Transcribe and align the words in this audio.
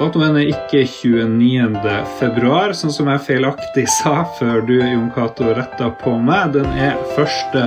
Datoen 0.00 0.32
er 0.40 0.48
ikke 0.48 0.86
29. 0.88 1.90
februar, 2.16 2.72
sånn 2.72 2.92
som 2.94 3.08
jeg 3.12 3.20
feilaktig 3.26 3.82
sa 3.98 4.22
før 4.38 4.62
du, 4.64 4.78
Jon 4.80 5.10
Cato, 5.12 5.50
retta 5.52 5.90
på 6.00 6.14
meg. 6.24 6.54
Den 6.54 6.70
er 6.72 6.96
1. 7.20 7.58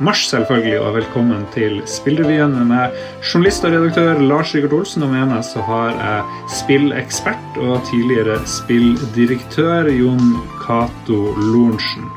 mars, 0.00 0.22
selvfølgelig, 0.30 0.78
og 0.80 0.96
velkommen 0.96 1.44
til 1.52 1.82
Spillrevyen 1.84 2.56
med 2.70 2.96
journalist 3.20 3.68
og 3.68 3.76
redaktør 3.76 4.24
Lars 4.24 4.54
Rikard 4.56 4.78
Olsen, 4.78 5.04
og 5.04 5.12
med 5.12 5.34
meg 5.34 5.44
så 5.44 5.66
har 5.68 5.92
jeg 5.92 6.48
spillekspert 6.62 7.60
og 7.60 7.84
tidligere 7.90 8.40
spilldirektør 8.48 9.92
Jon 9.92 10.40
Cato 10.64 11.20
Lorentzen. 11.44 12.08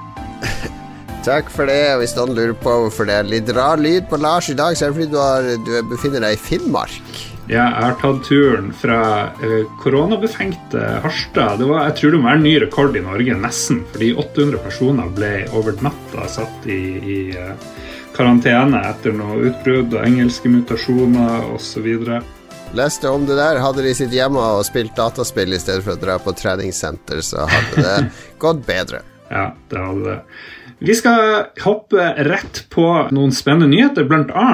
Takk 1.27 1.51
for 1.51 1.67
det. 1.67 1.81
Hvis 1.99 2.15
noen 2.15 2.31
lurer 2.37 2.55
på 2.55 2.79
hvorfor 2.85 3.11
det 3.11 3.19
er 3.19 3.27
litt 3.27 3.55
rar 3.59 3.83
lyd 3.83 4.07
på 4.07 4.23
Lars 4.23 4.47
i 4.47 4.55
dag, 4.55 4.79
så 4.79 4.87
er 4.87 4.95
det 4.95 5.01
fordi 5.01 5.11
du, 5.11 5.19
har, 5.19 5.55
du 5.67 5.79
befinner 5.91 6.23
deg 6.23 6.39
i 6.39 6.45
Finnmark. 6.47 7.25
Jeg 7.45 7.61
har 7.61 7.93
tatt 8.01 8.23
turen 8.25 8.71
fra 8.73 8.99
eh, 9.45 9.67
koronabefengte 9.83 10.81
Harstad. 11.03 11.59
Det 11.61 11.67
var, 11.69 11.83
jeg 11.89 11.97
tror 11.99 12.13
det 12.15 12.21
må 12.21 12.29
være 12.29 12.39
en 12.39 12.47
ny 12.47 12.53
rekord 12.63 12.97
i 12.97 13.03
Norge, 13.05 13.35
nesten. 13.37 13.83
Fordi 13.91 14.13
800 14.17 14.63
personer 14.63 15.11
ble 15.13 15.33
over 15.53 15.77
natta 15.85 16.25
satt 16.31 16.65
i, 16.65 16.79
i 16.97 17.19
eh, 17.37 17.53
karantene 18.15 18.81
etter 18.89 19.13
noe 19.13 19.37
utbrudd 19.51 19.93
og 19.93 20.01
engelske 20.01 20.49
mutasjoner 20.49 21.45
osv. 21.53 21.85
Leste 22.75 23.13
om 23.13 23.29
det 23.29 23.37
der. 23.37 23.61
Hadde 23.61 23.85
de 23.85 23.93
sitt 23.93 24.15
hjemme 24.15 24.41
og 24.57 24.65
spilt 24.65 24.97
dataspill 24.97 25.53
i 25.53 25.61
stedet 25.61 25.85
for 25.85 25.93
å 25.93 26.01
dra 26.01 26.17
på 26.17 26.33
treningssenter, 26.33 27.21
så 27.21 27.45
hadde 27.51 27.85
det 27.85 27.97
gått 28.41 28.65
bedre. 28.65 29.05
Ja, 29.29 29.51
det 29.69 29.85
hadde 29.85 30.09
det. 30.09 30.19
Vi 30.79 30.91
skal 30.91 31.45
hoppe 31.63 32.03
rett 32.27 32.65
på 32.69 32.83
noen 33.15 33.31
spennende 33.31 33.69
nyheter, 33.71 34.03
bl.a. 34.09 34.47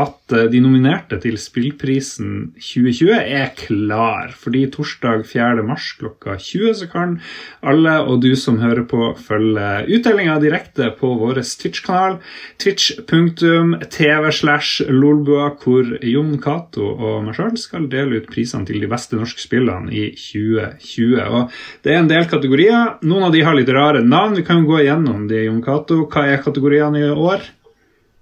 at 0.00 0.32
eh, 0.32 0.46
de 0.48 0.62
nominerte 0.64 1.18
til 1.20 1.34
Spillprisen 1.36 2.54
2020 2.56 3.10
er 3.12 3.50
klar. 3.52 4.32
Fordi 4.32 4.62
torsdag 4.72 5.26
4. 5.28 5.66
mars 5.68 5.90
klokka 6.00 6.38
20 6.40 6.72
så 6.78 6.88
kan 6.88 7.18
alle 7.60 7.98
og 8.00 8.22
du 8.24 8.30
som 8.40 8.56
hører 8.62 8.86
på, 8.88 9.10
følge 9.20 9.84
utdelinga 9.98 10.38
direkte 10.40 10.88
på 10.96 11.10
vår 11.20 11.42
Twitch-kanal. 11.44 12.16
Twitch.tv 12.56 14.32
slash 14.32 14.88
lolbua, 14.88 15.50
hvor 15.60 15.92
Jon 16.00 16.32
Cato 16.40 16.88
og 16.94 17.28
meg 17.28 17.36
sjøl 17.36 17.60
skal 17.60 17.90
dele 17.92 18.22
ut 18.22 18.32
prisene 18.32 18.64
til 18.64 18.80
de 18.80 18.88
beste 18.88 19.20
norske 19.20 19.44
spillene 19.44 19.92
i 19.92 20.08
2020. 20.16 21.20
Og 21.28 21.60
det 21.84 21.92
er 21.92 22.00
en 22.00 22.10
del 22.10 22.24
kategorier. 22.32 22.96
Noen 23.04 23.28
av 23.28 23.36
de 23.36 23.44
har 23.44 23.60
litt 23.60 23.76
rare 23.76 24.00
navn. 24.00 24.40
Vi 24.40 24.48
kan 24.48 24.64
jo 24.64 24.72
gå 24.72 24.82
igjennom 24.86 25.28
de. 25.28 25.44
Jon 25.48 25.57
Cato. 25.64 26.04
Hva 26.10 26.26
er 26.28 26.42
kategoriene 26.44 27.00
i 27.02 27.08
år? 27.12 27.46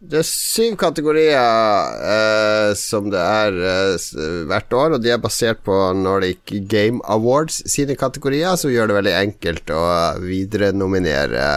Det 0.06 0.20
er 0.20 0.28
syv 0.28 0.76
kategorier 0.78 1.94
eh, 2.04 2.72
som 2.78 3.08
det 3.10 3.22
er 3.22 3.56
eh, 3.56 4.42
hvert 4.46 4.76
år, 4.76 4.96
og 4.96 5.02
de 5.02 5.10
er 5.14 5.22
basert 5.22 5.64
på 5.66 5.74
Nordic 5.96 6.52
Game 6.68 7.00
Awards 7.10 7.62
sine 7.72 7.96
kategorier, 7.98 8.54
som 8.60 8.70
gjør 8.70 8.90
det 8.90 8.98
veldig 9.00 9.14
enkelt 9.22 9.72
å 9.72 9.82
viderenominere 10.20 11.48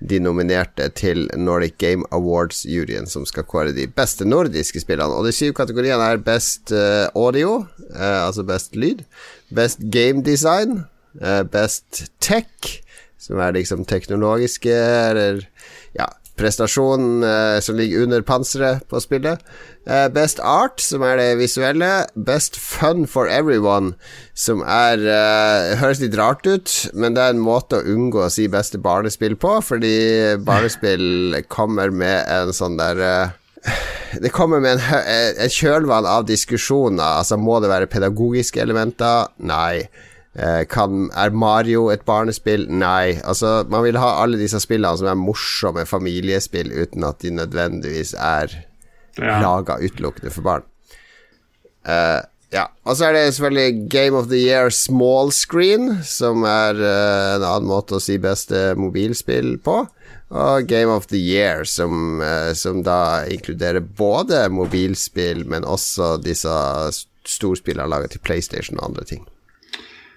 de 0.00 0.18
nominerte 0.20 0.88
til 0.96 1.24
Nordic 1.36 1.78
Game 1.80 2.04
Awards-juryen, 2.12 3.08
som 3.08 3.24
skal 3.28 3.46
kåre 3.48 3.72
de 3.76 3.86
beste 3.88 4.26
nordiske 4.28 4.82
spillene. 4.82 5.16
Og 5.16 5.24
de 5.26 5.32
syv 5.34 5.54
kategoriene 5.56 6.10
er 6.12 6.22
best 6.22 6.72
eh, 6.74 7.06
audio, 7.16 7.62
eh, 7.94 8.20
altså 8.26 8.44
best 8.46 8.76
lyd, 8.76 9.06
best 9.54 9.80
game 9.92 10.22
design, 10.26 10.84
eh, 11.20 11.42
best 11.48 12.10
tech, 12.20 12.82
som 13.18 13.40
er 13.40 13.56
liksom 13.56 13.84
teknologiske 13.88 14.76
eller 14.76 15.42
ja, 15.96 16.08
prestasjonen 16.36 17.24
eh, 17.24 17.60
som 17.64 17.76
ligger 17.76 18.04
under 18.04 18.22
panseret 18.22 18.84
på 18.90 19.00
spillet. 19.00 19.42
Eh, 19.86 20.06
best 20.12 20.40
art, 20.40 20.80
som 20.84 21.04
er 21.06 21.16
det 21.20 21.28
visuelle. 21.40 21.90
Best 22.14 22.58
fun 22.60 23.06
for 23.10 23.30
everyone, 23.32 23.94
som 24.34 24.62
er 24.62 25.00
eh, 25.00 25.76
Høres 25.80 26.02
litt 26.04 26.16
rart 26.18 26.46
ut, 26.46 26.74
men 26.94 27.16
det 27.16 27.24
er 27.24 27.34
en 27.34 27.42
måte 27.42 27.80
å 27.80 27.96
unngå 27.96 28.26
å 28.26 28.32
si 28.32 28.48
beste 28.52 28.80
barnespill 28.82 29.38
på, 29.40 29.58
fordi 29.64 30.36
barnespill 30.44 31.40
kommer 31.48 31.94
med 31.94 32.24
en 32.28 32.54
sånn 32.56 32.78
der 32.80 33.02
eh, 33.02 33.34
det 34.22 34.30
kommer 34.30 34.60
med 34.62 34.78
en, 34.78 35.06
en 35.42 35.50
kjølvann 35.50 36.06
av 36.06 36.26
diskusjoner. 36.28 37.18
Altså, 37.20 37.38
må 37.40 37.58
det 37.60 37.72
være 37.72 37.88
pedagogiske 37.90 38.60
elementer? 38.62 39.32
Nei. 39.42 39.88
Eh, 40.36 40.66
kan, 40.68 41.08
er 41.16 41.32
Mario 41.32 41.88
et 41.88 42.04
barnespill? 42.04 42.66
Nei. 42.68 43.16
Altså, 43.24 43.62
man 43.72 43.86
vil 43.86 43.96
ha 44.00 44.18
alle 44.20 44.40
disse 44.40 44.60
spillene 44.60 44.98
som 45.00 45.08
er 45.08 45.18
morsomme 45.20 45.86
familiespill, 45.88 46.72
uten 46.76 47.06
at 47.08 47.22
de 47.24 47.32
nødvendigvis 47.38 48.12
er 48.20 48.52
ja. 49.16 49.38
laga 49.40 49.78
utelukkende 49.80 50.32
for 50.34 50.44
barn. 50.44 50.66
Uh, 51.86 52.20
ja. 52.52 52.66
Og 52.84 52.98
så 52.98 53.08
er 53.08 53.16
det 53.16 53.34
selvfølgelig 53.36 53.88
Game 53.88 54.18
of 54.18 54.28
the 54.28 54.40
Year 54.42 54.70
small 54.74 55.32
screen, 55.32 56.02
som 56.04 56.44
er 56.44 56.76
uh, 56.82 57.36
en 57.38 57.46
annen 57.46 57.70
måte 57.70 57.96
å 57.96 58.02
si 58.02 58.18
beste 58.20 58.74
mobilspill 58.76 59.54
på. 59.64 59.78
Og 60.36 60.66
Game 60.68 60.92
of 60.92 61.06
the 61.08 61.20
Year, 61.22 61.64
som, 61.64 62.20
uh, 62.20 62.52
som 62.58 62.82
da 62.84 63.24
inkluderer 63.32 63.80
både 63.80 64.50
mobilspill, 64.52 65.46
men 65.48 65.64
også 65.64 66.18
disse 66.20 66.52
storspillene 67.26 67.88
laga 67.88 68.12
til 68.12 68.20
PlayStation 68.26 68.76
og 68.82 68.90
andre 68.90 69.08
ting. 69.14 69.24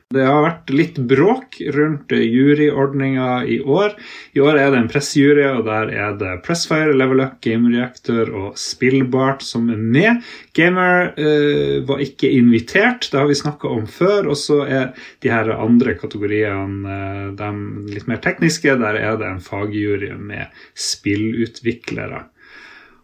Det 0.09 0.23
har 0.25 0.39
vært 0.41 0.71
litt 0.73 0.95
bråk 1.05 1.59
rundt 1.75 2.09
juryordninga 2.17 3.43
i 3.45 3.59
år. 3.61 3.91
I 4.33 4.41
år 4.41 4.57
er 4.57 4.71
det 4.73 4.79
en 4.79 4.87
pressejury, 4.89 5.43
og 5.51 5.67
der 5.67 5.91
er 5.93 6.15
det 6.17 6.31
Pressfire, 6.47 6.95
Level 6.97 7.21
Up, 7.21 7.35
Game 7.45 7.69
Reactor 7.69 8.31
og 8.33 8.57
Spillbart 8.57 9.45
som 9.45 9.67
er 9.69 9.77
med. 9.77 10.25
Gamer 10.57 11.11
uh, 11.13 11.75
var 11.85 12.01
ikke 12.01 12.31
invitert, 12.39 13.11
det 13.11 13.21
har 13.21 13.29
vi 13.29 13.37
snakka 13.37 13.69
om 13.69 13.85
før. 13.85 14.31
Og 14.33 14.41
så 14.41 14.63
er 14.65 14.89
de 15.21 15.29
her 15.29 15.53
andre 15.53 15.93
kategoriene 16.01 16.89
uh, 16.89 17.29
de 17.37 17.93
litt 17.93 18.09
mer 18.09 18.25
tekniske. 18.25 18.79
Der 18.81 18.97
er 18.97 19.21
det 19.21 19.29
en 19.29 19.45
fagjury 19.45 20.15
med 20.17 20.49
spillutviklere. 20.73 22.25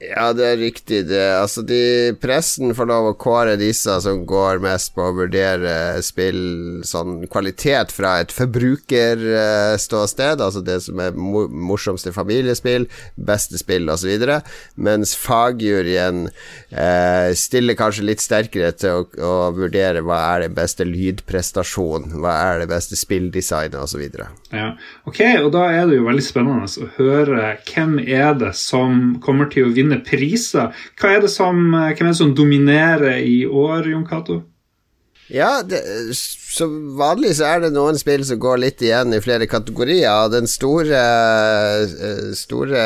Ja, 0.03 0.33
det 0.35 0.43
er 0.43 0.57
riktig. 0.59 1.05
Det. 1.07 1.39
Altså, 1.39 1.61
de, 1.63 2.11
pressen 2.19 2.75
får 2.75 2.87
lov 2.89 3.05
å 3.09 3.13
kåre 3.19 3.55
disse 3.59 4.01
som 4.03 4.25
går 4.27 4.59
mest 4.63 4.93
på 4.95 5.01
å 5.05 5.13
vurdere 5.15 6.01
spill 6.03 6.81
sånn 6.87 7.27
kvalitet 7.31 7.91
fra 7.95 8.19
et 8.23 8.31
forbrukerståsted, 8.35 10.41
altså 10.43 10.61
det 10.65 10.81
som 10.83 10.99
er 10.99 11.15
morsomste 11.15 12.11
familiespill, 12.15 12.87
beste 13.15 13.57
spill 13.61 13.89
osv., 13.91 14.25
mens 14.75 15.15
fagjuryen 15.19 16.27
eh, 16.27 17.31
stiller 17.37 17.75
kanskje 17.79 18.07
litt 18.09 18.21
sterkere 18.23 18.71
til 18.75 18.89
å, 18.99 19.01
å, 19.15 19.51
vurdere 19.55 20.01
hva 20.03 20.19
er 20.33 20.39
det 20.45 20.55
beste 20.57 20.83
lydprestasjon, 20.87 22.11
hva 22.19 22.33
er 22.49 22.59
det 22.63 22.69
beste 22.73 22.95
spilldesignet 22.99 23.79
osv. 23.79 24.03
Ja, 24.51 24.75
ok, 25.07 25.21
og 25.45 25.51
da 25.55 25.63
er 25.71 25.87
det 25.87 25.95
jo 26.01 26.09
veldig 26.09 26.25
spennende 26.25 26.67
å 26.67 26.91
høre 26.97 27.55
hvem 27.69 27.99
er 28.03 28.33
det 28.39 28.53
som 28.59 29.15
kommer 29.23 29.47
til 29.51 29.69
å 29.69 29.73
vinne 29.75 29.84
vinne 29.85 30.01
priser. 30.05 30.73
Hva 30.99 31.15
er 31.15 31.23
det 31.25 31.31
som, 31.33 31.61
hvem 31.71 32.09
er 32.09 32.11
det 32.11 32.17
som 32.19 32.35
dominerer 32.35 33.21
i 33.21 33.45
år, 33.45 33.91
Jon 33.93 34.05
Cato? 34.09 34.41
Ja, 35.27 35.63
det, 35.65 35.81
som 36.13 36.97
vanlig 36.99 37.31
så 37.39 37.47
er 37.49 37.63
det 37.63 37.71
noen 37.73 37.97
spill 37.97 38.21
som 38.27 38.37
går 38.41 38.59
litt 38.61 38.83
igjen 38.85 39.15
i 39.15 39.21
flere 39.23 39.47
kategorier. 39.49 40.29
Den 40.29 40.45
store, 40.49 41.01
eh, 41.81 42.27
store 42.37 42.83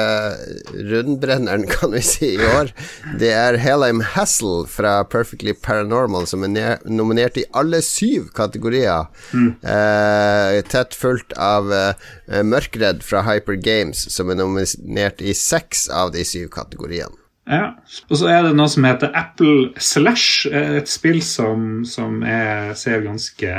rundbrenneren, 0.72 1.68
kan 1.74 1.92
vi 1.92 2.04
si, 2.06 2.32
i 2.38 2.50
år, 2.56 2.72
det 3.20 3.34
er 3.36 3.60
Helheim 3.60 4.00
Hassel 4.16 4.64
fra 4.72 5.02
Perfectly 5.04 5.54
Paranormal, 5.54 6.30
som 6.32 6.48
er 6.48 6.80
nominert 6.88 7.38
i 7.42 7.48
alle 7.52 7.84
syv 7.84 8.32
kategorier. 8.38 9.12
Mm. 9.36 9.52
Eh, 9.60 10.60
tett 10.72 10.96
fulgt 10.96 11.36
av 11.36 11.74
eh, 11.76 12.44
Mørkredd 12.46 13.04
fra 13.04 13.26
Hyper 13.28 13.60
Games, 13.60 14.08
som 14.14 14.32
er 14.32 14.40
nominert 14.40 15.20
i 15.20 15.36
seks 15.36 15.90
av 15.92 16.16
de 16.16 16.24
syv 16.24 16.54
kategoriene. 16.56 17.20
Ja. 17.50 17.72
Og 18.10 18.20
så 18.22 18.30
er 18.30 18.44
det 18.46 18.54
noe 18.58 18.70
som 18.70 18.86
heter 18.86 19.14
Apple 19.18 19.72
Slash, 19.82 20.46
et 20.54 20.90
spill 20.92 21.24
som, 21.26 21.82
som 21.90 22.22
er, 22.22 22.76
ser 22.78 23.02
ganske 23.08 23.54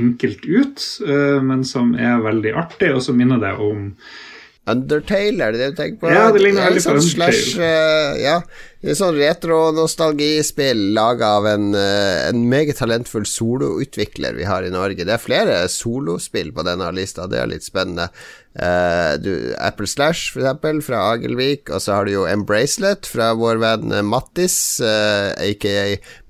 enkelt 0.00 0.44
ut, 0.44 0.86
uh, 1.08 1.42
men 1.44 1.64
som 1.68 1.94
er 1.98 2.24
veldig 2.24 2.54
artig, 2.56 2.94
og 2.96 3.04
som 3.04 3.18
minner 3.18 3.40
deg 3.42 3.60
om 3.60 3.90
Undertale, 4.66 5.44
er 5.44 5.54
det 5.54 5.60
det 5.60 5.66
du 5.70 5.76
tenker 5.78 6.00
på? 6.00 6.08
Ja, 6.10 6.24
det 6.34 6.40
ligner 6.42 6.66
veldig 6.66 6.80
på 6.80 6.86
sånn 6.88 6.96
Undertale. 6.98 7.34
Slash, 7.36 7.58
uh, 7.62 8.16
ja, 8.18 8.38
det 8.82 8.90
er 8.90 8.98
sånn 8.98 9.18
retro-nostalgispill 9.20 10.80
laga 10.96 11.28
av 11.38 11.46
en, 11.52 11.68
uh, 11.76 12.24
en, 12.26 12.40
meget 12.50 12.80
talentfull 12.80 13.28
soloutvikler 13.30 14.34
vi 14.34 14.48
har 14.50 14.66
i 14.66 14.72
Norge. 14.74 15.06
Det 15.06 15.14
er 15.14 15.22
flere 15.22 15.60
solospill 15.70 16.50
på 16.56 16.66
denne 16.66 16.88
lista, 16.96 17.28
det 17.30 17.38
er 17.38 17.52
litt 17.52 17.66
spennende. 17.66 18.08
Uh, 18.58 19.14
du, 19.22 19.30
Apple 19.62 19.86
Slash, 19.86 20.32
for 20.34 20.42
eksempel, 20.42 20.82
fra 20.82 21.04
Agelvik, 21.12 21.70
og 21.70 21.84
så 21.84 22.00
har 22.00 22.08
du 22.08 22.16
jo 22.16 22.26
Embracelet 22.26 23.06
fra 23.06 23.36
vår 23.38 23.62
venn 23.62 23.94
Mattis, 24.10 24.58
aka 24.82 25.78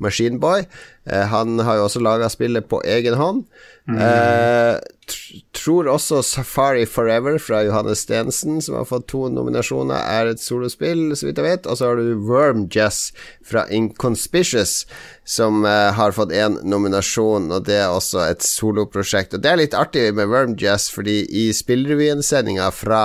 Machineboy. 0.04 0.68
Han 1.06 1.60
har 1.62 1.78
jo 1.78 1.86
også 1.86 2.02
laga 2.02 2.30
spillet 2.32 2.66
på 2.70 2.80
egen 2.84 3.14
hånd. 3.14 3.44
Mm. 3.86 3.98
Eh, 4.02 4.78
tr 5.06 5.42
tror 5.66 5.88
også 5.90 6.20
Safari 6.22 6.84
Forever 6.86 7.38
fra 7.42 7.62
Johannes 7.66 8.04
Stensen, 8.04 8.60
som 8.62 8.76
har 8.78 8.86
fått 8.86 9.08
to 9.10 9.26
nominasjoner, 9.32 9.98
er 9.98 10.30
et 10.30 10.42
solospill, 10.42 11.08
så 11.18 11.26
vidt 11.26 11.40
jeg 11.40 11.46
vet. 11.46 11.66
Og 11.66 11.78
så 11.78 11.88
har 11.90 11.98
du 11.98 12.26
Worm 12.28 12.66
Jazz 12.72 13.10
fra 13.46 13.64
Inconspicious, 13.72 14.84
som 15.24 15.64
eh, 15.66 15.90
har 15.96 16.14
fått 16.16 16.34
én 16.34 16.60
nominasjon, 16.62 17.50
og 17.50 17.66
det 17.66 17.80
er 17.82 17.94
også 17.94 18.22
et 18.28 18.46
soloprosjekt. 18.46 19.34
Og 19.34 19.42
det 19.42 19.52
er 19.52 19.62
litt 19.62 19.78
artig 19.78 20.08
med 20.14 20.30
Worm 20.30 20.54
Jazz, 20.60 20.90
fordi 20.94 21.24
i 21.26 21.48
spillrevyen-sendinga 21.56 22.70
fra 22.74 23.02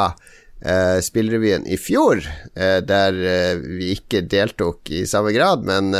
uh, 0.65 0.99
Spillrevyen 1.03 1.67
i 1.67 1.77
fjor, 1.79 2.23
eh, 2.55 2.79
der 2.85 3.17
eh, 3.17 3.59
vi 3.61 3.91
ikke 3.95 4.23
deltok 4.29 4.91
i 4.93 5.05
samme 5.09 5.33
grad, 5.35 5.65
men 5.67 5.93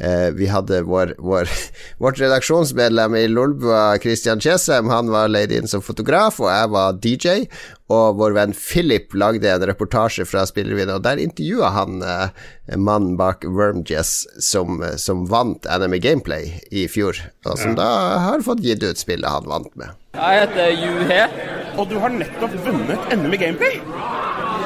Eh, 0.00 0.30
vi 0.32 0.46
hadde 0.46 0.82
vår, 0.82 1.14
vår, 1.18 1.48
vårt 1.98 2.20
redaksjonsmedlem 2.20 3.16
i 3.16 3.28
Lolbua, 3.28 3.98
Christian 3.98 4.40
Chesem, 4.40 4.88
han 4.88 5.10
var 5.12 5.28
leid 5.28 5.52
inn 5.52 5.68
som 5.68 5.82
fotograf, 5.84 6.40
og 6.40 6.48
jeg 6.48 6.70
var 6.72 6.96
DJ. 7.04 7.34
Og 7.90 8.16
vår 8.20 8.36
venn 8.36 8.54
Philip 8.56 9.12
lagde 9.18 9.50
en 9.50 9.66
reportasje 9.66 10.24
fra 10.24 10.46
Spillrevyen, 10.48 10.92
og 10.94 11.02
der 11.04 11.20
intervjua 11.20 11.72
han 11.74 12.00
eh, 12.06 12.32
mannen 12.78 13.18
bak 13.20 13.44
Wormjess 13.44 14.24
som, 14.40 14.80
som 14.96 15.26
vant 15.28 15.68
NME 15.68 16.00
Gameplay 16.00 16.54
i 16.70 16.86
fjor, 16.88 17.18
og 17.44 17.58
som 17.60 17.74
ja. 17.74 17.80
da 17.82 17.90
har 18.30 18.46
fått 18.46 18.64
gitt 18.64 18.86
ut 18.86 19.00
spillet 19.00 19.28
han 19.28 19.50
vant 19.50 19.74
med. 19.76 19.98
Jeg 20.16 20.46
heter 20.46 20.72
Juhe. 20.80 21.24
Og 21.78 21.86
du 21.90 22.00
har 22.02 22.10
nettopp 22.14 22.56
vunnet 22.64 23.12
NME 23.14 23.38
Gameplay? 23.40 23.82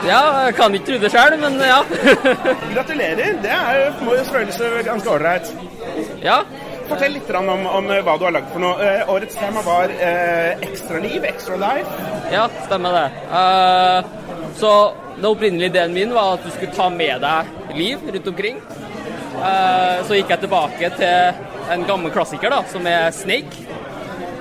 Ja, 0.05 0.20
jeg 0.46 0.56
kan 0.58 0.75
ikke 0.76 0.87
tro 0.91 0.99
det 1.00 1.11
sjøl, 1.14 1.38
men 1.41 1.58
ja. 1.62 1.81
Gratulerer. 2.75 3.38
Det 3.44 3.55
er, 3.55 3.81
jo 3.87 4.23
føles 4.29 4.61
ganske 4.87 5.14
ålreit. 5.14 5.50
Ja. 6.25 6.43
Fortell 6.88 7.14
litt 7.17 7.31
om, 7.32 7.49
om, 7.49 7.87
eh, 7.91 8.02
hva 8.05 8.17
du 8.20 8.26
har 8.26 8.35
lagd 8.35 8.50
for 8.52 8.61
noe. 8.61 8.75
Eh, 8.85 9.08
årets 9.11 9.38
tema 9.38 9.62
var 9.64 9.93
eh, 9.94 10.61
Extra 10.67 11.00
liv, 11.00 11.25
Extra 11.25 11.56
life. 11.61 12.11
Ja, 12.32 12.44
stemmer 12.67 12.99
det. 12.99 13.06
Uh, 13.32 14.50
så 14.58 14.73
den 15.17 15.29
opprinnelige 15.31 15.73
ideen 15.73 15.94
min 15.96 16.12
var 16.14 16.37
at 16.37 16.44
du 16.44 16.52
skulle 16.52 16.75
ta 16.76 16.91
med 16.93 17.25
deg 17.25 17.79
liv 17.79 18.05
rundt 18.05 18.29
omkring. 18.35 18.61
Uh, 19.38 20.05
så 20.05 20.19
gikk 20.19 20.35
jeg 20.35 20.44
tilbake 20.44 20.93
til 20.99 21.73
en 21.75 21.87
gammel 21.88 22.12
klassiker, 22.12 22.52
da, 22.52 22.61
som 22.70 22.87
er 22.91 23.08
Snake. 23.17 23.64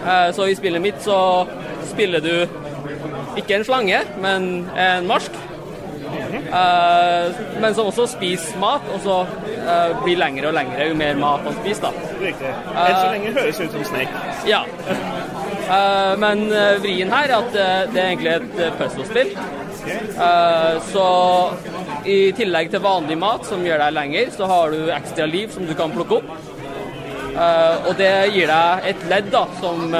Uh, 0.03 0.29
så 0.35 0.49
i 0.49 0.57
spillet 0.59 0.83
mitt 0.83 0.99
så 1.05 1.17
spiller 1.93 2.23
du 2.23 2.62
ikke 3.39 3.59
en 3.59 3.67
slange, 3.67 4.03
men 4.23 4.51
en 4.77 5.09
marsk. 5.09 5.41
Uh, 6.53 7.33
men 7.61 7.73
som 7.75 7.89
også 7.89 8.05
spiser 8.11 8.59
mat, 8.61 8.85
og 8.93 9.01
så 9.03 9.15
uh, 9.25 10.03
blir 10.03 10.19
lengre 10.19 10.49
og 10.49 10.55
lengre 10.57 10.89
jo 10.89 10.97
mer 10.97 11.17
mat 11.19 11.45
man 11.47 11.57
spiser. 11.61 11.89
da. 11.89 12.13
Riktig. 12.21 12.53
Enn 12.73 12.97
så 12.99 13.09
lenge 13.09 13.33
høres 13.37 13.61
ut 13.61 13.75
som 13.75 13.85
Snake. 13.89 14.23
Ja. 14.49 14.63
Uh, 15.63 16.13
men 16.21 16.45
vrien 16.83 17.11
her 17.13 17.31
er 17.31 17.35
at 17.39 17.53
det 17.55 17.99
er 17.99 18.09
egentlig 18.11 18.33
et 18.37 18.79
puzzlespill. 18.79 19.35
så 20.93 21.07
i 22.07 22.31
tillegg 22.37 22.69
til 22.71 22.81
vanlig 22.83 23.17
mat 23.19 23.43
som 23.47 23.65
gjør 23.65 23.81
deg 23.81 23.95
lenger, 23.97 24.29
så 24.31 24.47
har 24.47 24.71
du 24.71 24.91
ekstra 24.95 25.25
liv 25.27 25.51
som 25.51 25.65
du 25.67 25.73
kan 25.75 25.91
plukke 25.91 26.21
opp. 26.21 26.29
og 27.87 27.91
det 27.97 28.11
gir 28.35 28.47
deg 28.47 28.87
et 28.91 29.03
ledd 29.09 29.31
da, 29.33 29.43
som 29.59 29.91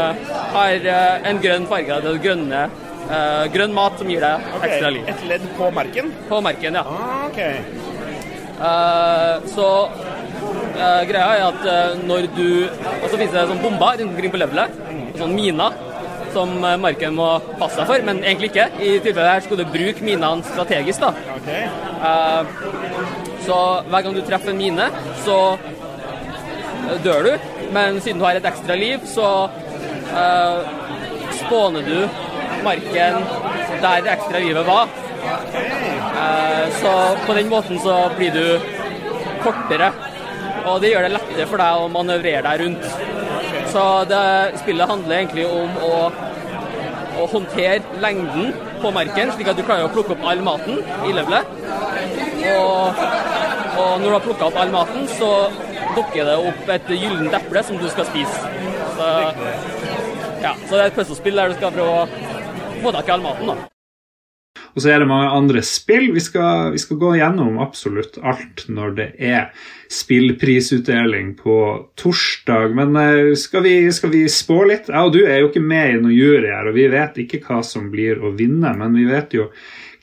har 0.54 0.88
en 1.32 1.42
grønn 1.44 1.68
farge. 1.68 2.00
Det 2.06 2.16
grønne 2.24 2.68
Uh, 3.04 3.46
grønn 3.52 3.74
mat 3.76 3.98
som 4.00 4.08
gir 4.08 4.24
deg 4.24 4.46
okay. 4.56 4.70
ekstra 4.70 4.90
liv. 4.96 5.08
Et 5.12 5.24
ledd 5.28 5.48
på 5.58 5.70
merken? 5.76 6.12
På 6.30 6.40
merken, 6.44 6.78
ja. 6.80 6.84
Ah, 6.88 7.26
okay. 7.28 7.60
uh, 8.62 9.44
så 9.52 9.70
uh, 10.78 11.02
greia 11.10 11.34
er 11.36 11.44
at 11.50 12.06
når 12.08 12.30
du 12.38 12.48
Og 12.70 13.10
så 13.10 13.18
finnes 13.18 13.34
det 13.36 13.48
sånn 13.50 13.64
bomber 13.64 14.00
rundt 14.00 14.14
omkring 14.16 14.32
på 14.34 14.40
levelet. 14.40 14.80
Sånn 15.20 15.36
miner 15.36 15.76
som 16.34 16.50
marken 16.82 17.14
må 17.14 17.28
passe 17.60 17.78
seg 17.78 17.86
for, 17.92 18.04
men 18.08 18.24
egentlig 18.24 18.50
ikke. 18.50 18.64
I 18.82 18.96
tilfellet 19.06 19.36
her 19.36 19.44
skulle 19.46 19.68
du 19.68 19.74
bruke 19.76 20.02
minene 20.02 20.42
strategisk. 20.48 21.04
da. 21.04 21.12
Okay. 21.36 21.68
så 23.46 23.58
hver 23.86 24.02
gang 24.02 24.18
du 24.18 24.22
treffer 24.26 24.50
en 24.50 24.58
mine, 24.58 24.88
så 25.22 25.38
dør 27.06 27.28
du. 27.28 27.46
Men 27.76 28.02
siden 28.02 28.18
du 28.18 28.26
har 28.26 28.40
et 28.40 28.50
ekstra 28.50 28.80
liv, 28.80 29.06
så 29.06 29.30
spåner 31.44 31.86
du 31.86 32.23
marken 32.65 33.19
der 33.83 34.13
ekstra 34.15 34.39
livet 34.39 34.68
var. 34.68 34.88
Eh, 36.24 36.65
så 36.81 36.94
på 37.27 37.33
den 37.38 37.50
måten 37.51 37.80
så 37.80 38.10
blir 38.18 38.31
du 38.31 38.45
kortere. 39.44 39.92
Og 40.65 40.80
det 40.81 40.94
gjør 40.94 41.07
det 41.07 41.15
lettere 41.18 41.48
for 41.50 41.60
deg 41.60 41.81
å 41.81 41.89
manøvrere 41.92 42.44
deg 42.45 42.62
rundt. 42.63 42.86
Så 43.74 43.83
det, 44.07 44.24
spillet 44.62 44.89
handler 44.89 45.18
egentlig 45.18 45.45
om 45.50 45.80
å, 45.83 45.98
å, 47.18 47.25
håndtere 47.31 47.81
lengden 48.04 48.54
på 48.83 48.92
marken, 48.95 49.31
slik 49.33 49.50
at 49.51 49.59
du 49.59 49.63
klarer 49.66 49.88
å 49.88 49.92
plukke 49.94 50.16
opp 50.16 50.27
all 50.30 50.44
maten 50.45 50.80
i 51.07 51.16
levelet. 51.16 51.50
Og, 52.54 53.01
og 53.81 53.92
når 54.00 54.06
du 54.06 54.13
har 54.13 54.25
plukka 54.27 54.50
opp 54.50 54.59
all 54.62 54.74
maten, 54.75 55.07
så 55.18 55.31
dukker 55.98 56.30
det 56.30 56.38
opp 56.51 56.71
et 56.75 56.94
gyllent 56.94 57.36
eple 57.39 57.66
som 57.66 57.80
du 57.81 57.88
skal 57.92 58.07
spise. 58.12 58.54
Så, 58.94 59.09
ja, 60.44 60.54
så 60.54 60.75
det 60.75 60.81
er 60.81 60.88
et 60.92 60.98
puslespill 60.98 61.39
der 61.39 61.51
du 61.51 61.57
skal 61.57 61.75
prøve 61.75 62.04
å 62.04 62.32
tak 62.91 63.07
i 63.07 63.15
all 63.15 63.24
maten, 63.24 63.53
da. 63.53 63.69
Og 64.74 64.81
så 64.81 64.89
er 64.89 65.03
det 65.03 65.09
mange 65.09 65.30
andre 65.30 65.62
spill. 65.65 66.09
Vi 66.15 66.21
skal, 66.24 66.71
vi 66.74 66.81
skal, 66.81 66.97
gå 67.01 67.12
gjennom 67.19 67.59
absolutt 67.62 68.18
alt 68.25 68.65
når 68.74 68.95
det 68.97 69.07
er 69.21 69.51
spillprisutdeling 69.94 71.35
på 71.38 71.57
torsdag. 72.00 72.74
Men 72.77 72.97
uh, 72.97 73.33
skal, 73.38 73.65
vi, 73.68 73.75
skal, 73.94 74.13
vi, 74.15 74.24
spå 74.31 74.63
litt? 74.69 74.89
Jeg 74.89 74.97
og 74.97 75.13
du 75.13 75.21
er 75.27 75.44
jo 75.44 75.51
ikke 75.51 75.62
med 75.62 75.91
i 75.91 76.01
noen 76.01 76.15
jury 76.18 76.50
her, 76.50 76.69
og 76.69 76.77
vi 76.77 76.89
vet 76.89 77.21
ikke 77.21 77.44
hva 77.45 77.62
som 77.65 77.91
blir 77.94 78.21
å 78.21 78.33
vinne. 78.38 78.74
Men 78.80 78.97
vi 78.97 79.06
vet 79.09 79.38
jo 79.38 79.51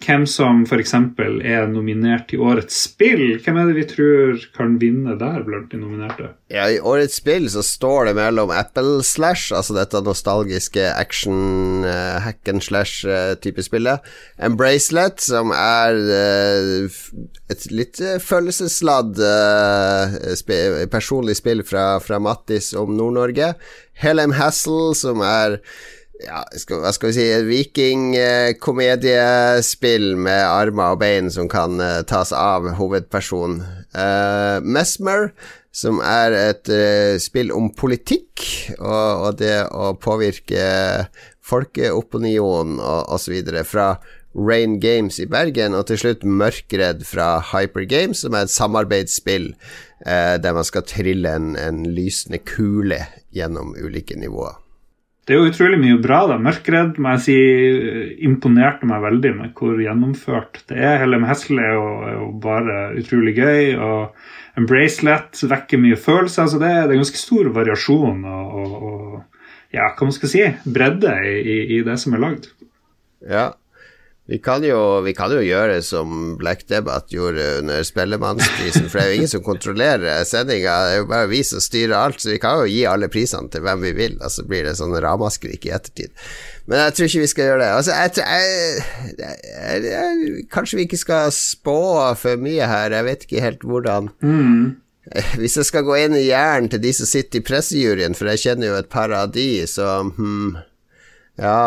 hvem 0.00 0.24
som 0.28 0.62
f.eks. 0.64 0.94
er 0.96 1.66
nominert 1.68 2.30
til 2.30 2.40
årets 2.44 2.76
spill. 2.86 3.36
Hvem 3.42 3.58
er 3.60 3.68
det 3.68 3.76
vi 3.76 3.84
tror 3.90 4.40
kan 4.56 4.78
vinne 4.80 5.16
der 5.20 5.42
blant 5.44 5.68
de 5.72 5.80
nominerte? 5.80 6.30
Ja, 6.50 6.64
I 6.72 6.80
årets 6.80 7.20
spill 7.20 7.46
så 7.52 7.62
står 7.66 8.08
det 8.08 8.14
mellom 8.16 8.52
Apple 8.54 9.04
Slash, 9.06 9.52
altså 9.54 9.76
dette 9.76 10.00
nostalgiske 10.06 10.86
action 10.88 11.84
uh, 11.84 12.16
hack 12.24 12.48
and 12.48 12.64
slash-type 12.64 13.60
uh, 13.60 13.66
spillet, 13.66 14.10
Embracelet, 14.40 15.20
som 15.20 15.52
er 15.54 16.00
uh, 16.00 16.98
et 17.52 17.68
litt 17.70 18.00
følelsesladd 18.24 19.20
personlig 20.90 21.36
spill 21.38 21.64
fra, 21.66 21.86
fra 22.02 22.18
Mattis 22.22 22.72
om 22.78 22.96
Nord-Norge, 22.96 23.54
Helem 24.00 24.32
Hassel, 24.38 24.94
som 24.96 25.20
er 25.26 25.60
ja, 26.24 26.40
skal, 26.58 26.80
hva 26.84 26.92
skal 26.94 27.08
vi 27.10 27.14
si 27.16 27.24
vikingkomediespill 27.48 30.16
med 30.20 30.44
armer 30.44 30.92
og 30.94 31.00
bein 31.02 31.30
som 31.32 31.48
kan 31.50 31.80
uh, 31.80 32.02
tas 32.08 32.32
av 32.36 32.68
hovedpersonen. 32.78 33.62
Uh, 33.94 34.60
Mesmer, 34.62 35.30
som 35.74 36.00
er 36.04 36.32
et 36.36 36.68
uh, 36.72 37.18
spill 37.22 37.52
om 37.54 37.70
politikk 37.74 38.40
og, 38.78 39.26
og, 39.26 39.38
det 39.40 39.66
å 39.70 39.94
påvirke 39.98 41.06
folkeopinionen 41.50 42.78
og 42.78 43.08
osv. 43.16 43.42
fra 43.66 43.96
Rain 44.30 44.80
Games 44.82 45.18
i 45.18 45.26
Bergen, 45.26 45.74
og 45.74 45.86
til 45.88 45.98
slutt 45.98 46.22
Mørkredd 46.22 47.04
fra 47.08 47.40
Hyper 47.50 47.84
Games, 47.90 48.20
som 48.22 48.34
er 48.38 48.42
et 48.46 48.54
samarbeidsspill 48.54 49.54
der 50.00 50.52
man 50.56 50.64
skal 50.64 50.88
trille 50.88 51.28
en, 51.34 51.56
en 51.60 51.84
lysende 51.92 52.38
kule 52.46 52.96
gjennom 53.36 53.76
ulike 53.76 54.16
nivåer. 54.16 54.69
Det 55.26 55.36
er 55.36 55.40
jo 55.40 55.50
utrolig 55.50 55.78
mye 55.78 55.98
bra. 56.02 56.24
da. 56.30 56.38
Mørkredd 56.42 56.98
må 56.98 57.14
jeg 57.14 57.24
si 57.26 57.36
imponerte 58.26 58.88
meg 58.88 59.04
veldig 59.04 59.32
med 59.36 59.52
hvor 59.58 59.78
gjennomført 59.78 60.62
det 60.70 60.80
er. 60.80 60.98
Hele 61.02 61.20
Hessel 61.28 61.60
er 61.60 61.76
er 61.76 62.14
jo 62.16 62.30
bare 62.42 62.78
utrolig 62.98 63.36
gøy. 63.36 63.76
og 63.76 64.58
En 64.58 64.66
bracelet 64.66 65.44
vekker 65.52 65.78
mye 65.78 65.96
følelser. 65.96 66.42
altså 66.42 66.58
Det, 66.58 66.72
det 66.88 66.96
er 66.96 67.02
ganske 67.04 67.20
stor 67.20 67.52
variasjon 67.54 68.24
og, 68.24 68.54
og, 68.60 68.82
og 68.82 69.22
ja, 69.70 69.92
hva 69.94 70.08
man 70.08 70.16
skal 70.16 70.32
si, 70.32 70.42
bredde 70.66 71.14
i, 71.22 71.36
i, 71.38 71.58
i 71.76 71.82
det 71.86 71.98
som 72.02 72.16
er 72.16 72.24
lagd. 72.24 72.50
Ja, 73.22 73.50
vi 74.30 74.38
kan, 74.38 74.62
jo, 74.64 75.00
vi 75.02 75.10
kan, 75.10 75.32
jo, 75.34 75.40
gjøre 75.42 75.80
som 75.82 76.36
Black 76.38 76.60
Debate 76.70 77.16
gjorde 77.16 77.42
under 77.58 77.82
Spellemannsprisen, 77.82 78.84
for 78.86 79.00
det 79.00 79.02
er 79.02 79.08
jo 79.10 79.16
ingen 79.18 79.30
som 79.32 79.42
kontrollerer 79.42 80.22
sendinga. 80.28 80.76
Det 80.86 80.92
er 80.92 81.00
jo 81.00 81.08
bare 81.10 81.30
vi 81.32 81.40
som 81.48 81.58
styrer 81.64 81.96
alt, 81.98 82.22
så 82.22 82.30
vi 82.30 82.38
kan 82.38 82.60
jo 82.60 82.68
gi 82.70 82.84
alle 82.86 83.08
prisene 83.10 83.50
til 83.50 83.64
hvem 83.66 83.82
vi 83.82 83.90
vil, 83.98 84.14
og 84.22 84.30
så 84.30 84.46
blir 84.46 84.68
det 84.68 84.76
sånn 84.78 84.94
ramaskrik 85.02 85.66
i 85.66 85.74
ettertid. 85.74 86.14
Men 86.70 86.84
jeg 86.84 86.94
tror 86.94 87.10
ikke 87.10 87.24
vi 87.24 87.32
skal 87.34 87.50
gjøre 87.50 87.64
det. 87.64 87.72
Altså, 87.80 87.98
jeg, 87.98 89.18
jeg, 89.18 89.82
jeg, 89.90 90.46
kanskje 90.54 90.78
vi 90.78 90.86
ikke 90.86 91.02
skal 91.02 91.34
spå 91.34 91.82
for 92.22 92.46
mye 92.46 92.70
her, 92.70 92.94
jeg 93.00 93.10
vet 93.10 93.26
ikke 93.26 93.44
helt 93.48 93.66
hvordan. 93.66 94.14
Mm. 94.22 94.64
Hvis 95.42 95.58
jeg 95.58 95.72
skal 95.72 95.88
gå 95.90 95.98
inn 96.04 96.14
i 96.14 96.28
hjernen 96.28 96.70
til 96.70 96.86
de 96.86 96.94
som 96.94 97.10
sitter 97.10 97.42
i 97.42 97.48
pressejuryen, 97.50 98.14
for 98.14 98.30
jeg 98.30 98.46
kjenner 98.46 98.70
jo 98.70 98.78
et 98.78 98.94
par 98.94 99.10
av 99.10 99.34
de, 99.34 99.50
så 99.66 100.04
hm, 100.06 100.60
ja 101.42 101.62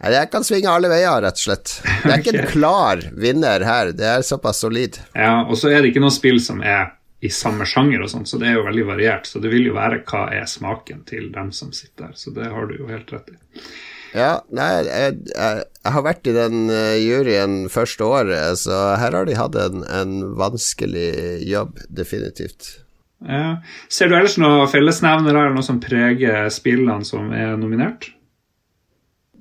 Det 0.00 0.22
kan 0.32 0.44
svinge 0.46 0.70
alle 0.72 0.88
veier, 0.88 1.20
rett 1.20 1.36
og 1.36 1.44
slett. 1.44 1.74
Det 1.84 2.08
er 2.08 2.22
ikke 2.22 2.36
en 2.38 2.48
klar 2.54 3.02
vinner 3.20 3.64
her, 3.66 3.92
det 3.92 4.06
er 4.08 4.24
såpass 4.24 4.62
solid. 4.64 4.96
Ja, 5.12 5.42
og 5.44 5.58
så 5.60 5.68
er 5.68 5.82
det 5.82 5.92
ikke 5.92 6.04
noe 6.04 6.14
spill 6.14 6.40
som 6.40 6.64
er 6.64 6.94
i 7.20 7.28
samme 7.28 7.66
sjanger 7.68 8.06
og 8.06 8.08
sånn, 8.08 8.24
så 8.24 8.40
det 8.40 8.48
er 8.48 8.56
jo 8.56 8.64
veldig 8.64 8.86
variert. 8.88 9.28
Så 9.28 9.42
det 9.44 9.52
vil 9.52 9.68
jo 9.68 9.76
være 9.76 10.00
hva 10.08 10.24
er 10.32 10.48
smaken 10.48 11.04
til 11.08 11.28
dem 11.34 11.52
som 11.52 11.74
sitter 11.76 12.08
der, 12.08 12.16
så 12.16 12.32
det 12.32 12.48
har 12.48 12.70
du 12.70 12.78
jo 12.78 12.88
helt 12.88 13.12
rett 13.12 13.28
i. 13.34 13.36
Ja, 14.16 14.30
nei, 14.50 14.68
jeg, 14.88 15.18
jeg, 15.28 15.58
jeg, 15.62 15.92
har 15.94 16.02
vært 16.02 16.26
i 16.26 16.34
den 16.34 16.64
uh, 16.72 16.96
juryen 16.98 17.58
første 17.70 18.08
året, 18.08 18.58
så 18.58 18.78
her 18.98 19.14
har 19.14 19.28
de 19.28 19.36
hatt 19.38 19.58
en, 19.60 19.84
en 19.86 20.14
vanskelig 20.40 21.44
jobb, 21.46 21.84
definitivt. 21.92 22.72
Ja. 23.20 23.60
Ser 23.92 24.08
du 24.08 24.16
ellers 24.16 24.38
noen 24.40 24.64
fellesnevnere 24.72 25.44
eller 25.44 25.58
noe 25.60 25.66
som 25.66 25.78
preger 25.82 26.48
spillene 26.50 27.04
som 27.06 27.28
er 27.36 27.52
nominert? 27.60 28.08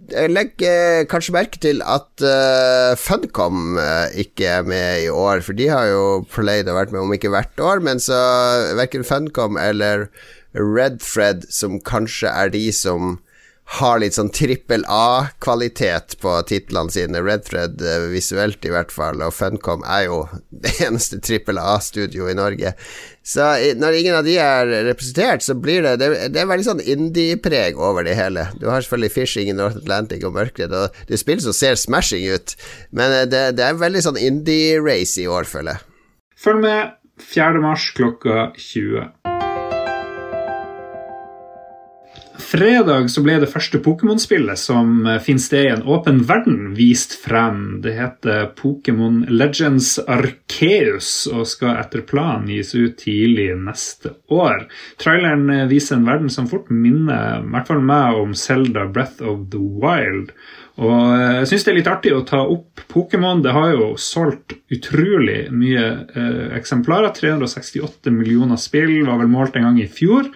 Jeg 0.09 0.31
legger 0.31 1.05
kanskje 1.11 1.35
merke 1.35 1.59
til 1.61 1.83
at 1.85 2.23
uh, 2.25 2.97
Funcom 2.99 3.77
ikke 4.17 4.47
er 4.59 4.67
med 4.67 5.05
i 5.05 5.09
år, 5.13 5.43
for 5.45 5.57
de 5.57 5.69
har 5.69 5.89
jo 5.91 6.03
played 6.33 6.69
og 6.71 6.79
vært 6.79 6.93
med 6.95 7.03
om 7.03 7.13
ikke 7.15 7.31
hvert 7.33 7.61
år, 7.61 7.83
men 7.85 8.01
så 8.01 8.17
verken 8.79 9.05
Funcom 9.07 9.59
eller 9.61 10.07
Redthread, 10.57 11.45
som 11.53 11.77
kanskje 11.85 12.31
er 12.31 12.49
de 12.53 12.65
som 12.73 13.19
har 13.69 13.99
litt 14.01 14.15
sånn 14.17 14.31
trippel 14.33 14.81
A-kvalitet 14.89 16.15
på 16.23 16.31
titlene 16.49 16.89
sine. 16.89 17.21
Red 17.21 17.45
Thread 17.45 17.83
visuelt, 18.09 18.65
i 18.65 18.71
hvert 18.73 18.91
fall, 18.93 19.21
og 19.21 19.35
Funcom 19.35 19.83
er 19.85 20.07
jo 20.07 20.23
det 20.65 20.73
eneste 20.87 21.21
trippel 21.21 21.61
A-studio 21.61 22.29
i 22.31 22.37
Norge. 22.37 22.73
Så 23.29 23.45
når 23.77 23.99
ingen 23.99 24.17
av 24.17 24.25
de 24.25 24.39
er 24.41 24.71
representert, 24.87 25.45
så 25.45 25.53
blir 25.53 25.83
det 25.85 25.97
Det, 26.01 26.09
det 26.33 26.41
er 26.41 26.49
veldig 26.49 26.65
sånn 26.65 26.81
indie-preg 26.81 27.77
over 27.77 28.07
det 28.07 28.17
hele. 28.17 28.47
Du 28.57 28.65
har 28.71 28.81
selvfølgelig 28.81 29.13
Fishing 29.13 29.51
i 29.51 29.57
North 29.57 29.77
Atlantic 29.77 30.25
og 30.25 30.33
Mørkredd, 30.37 30.73
og 30.73 31.03
det 31.11 31.21
spilles 31.21 31.45
og 31.49 31.57
ser 31.57 31.77
smashing 31.77 32.25
ut, 32.33 32.55
men 32.89 33.13
eh, 33.21 33.27
det, 33.29 33.43
det 33.59 33.67
er 33.67 33.77
veldig 33.77 34.05
sånn 34.07 34.21
indie-race 34.21 35.21
i 35.21 35.29
år, 35.29 35.45
føler 35.49 35.77
jeg. 35.77 35.85
Følg 36.39 36.65
med 36.65 36.95
4. 37.19 37.61
mars 37.61 37.91
klokka 37.97 38.49
20. 38.57 39.38
fredag 42.39 43.09
så 43.11 43.21
ble 43.23 43.37
det 43.41 43.49
første 43.51 43.79
Pokémon-spillet 43.83 44.59
som 44.59 45.05
eh, 45.07 45.19
finner 45.23 45.43
sted 45.43 45.65
i 45.67 45.71
en 45.73 45.83
åpen 45.87 46.21
verden, 46.29 46.73
vist 46.77 47.15
frem. 47.21 47.79
Det 47.83 47.93
heter 47.97 48.49
Pokémon 48.59 49.21
Legends 49.29 49.97
Arceus 50.07 51.11
og 51.31 51.45
skal 51.51 51.77
etter 51.81 52.03
planen 52.07 52.49
gis 52.51 52.73
ut 52.75 52.97
tidlig 53.01 53.51
neste 53.59 54.15
år. 54.33 54.65
Traileren 55.01 55.49
eh, 55.53 55.67
viser 55.71 55.99
en 55.99 56.07
verden 56.09 56.33
som 56.33 56.49
fort 56.49 56.71
minner 56.73 57.43
i 57.43 57.51
hvert 57.53 57.69
fall 57.69 57.83
meg 57.85 58.19
om 58.19 58.33
Zelda 58.37 58.87
Breath 58.89 59.23
of 59.23 59.49
the 59.53 59.61
Wild. 59.61 60.33
Og 60.79 61.11
eh, 61.11 61.41
jeg 61.41 61.49
syns 61.51 61.65
det 61.65 61.71
er 61.73 61.77
litt 61.81 61.91
artig 61.91 62.15
å 62.15 62.23
ta 62.27 62.39
opp 62.47 62.85
Pokémon. 62.91 63.43
Det 63.43 63.51
har 63.55 63.73
jo 63.73 63.91
solgt 63.99 64.55
utrolig 64.71 65.49
mye 65.51 65.85
eh, 66.15 66.47
eksemplarer. 66.55 67.11
368 67.17 68.13
millioner 68.15 68.59
spill 68.59 69.01
var 69.07 69.19
vel 69.19 69.31
målt 69.31 69.59
en 69.59 69.67
gang 69.67 69.79
i 69.83 69.89
fjor. 69.91 70.29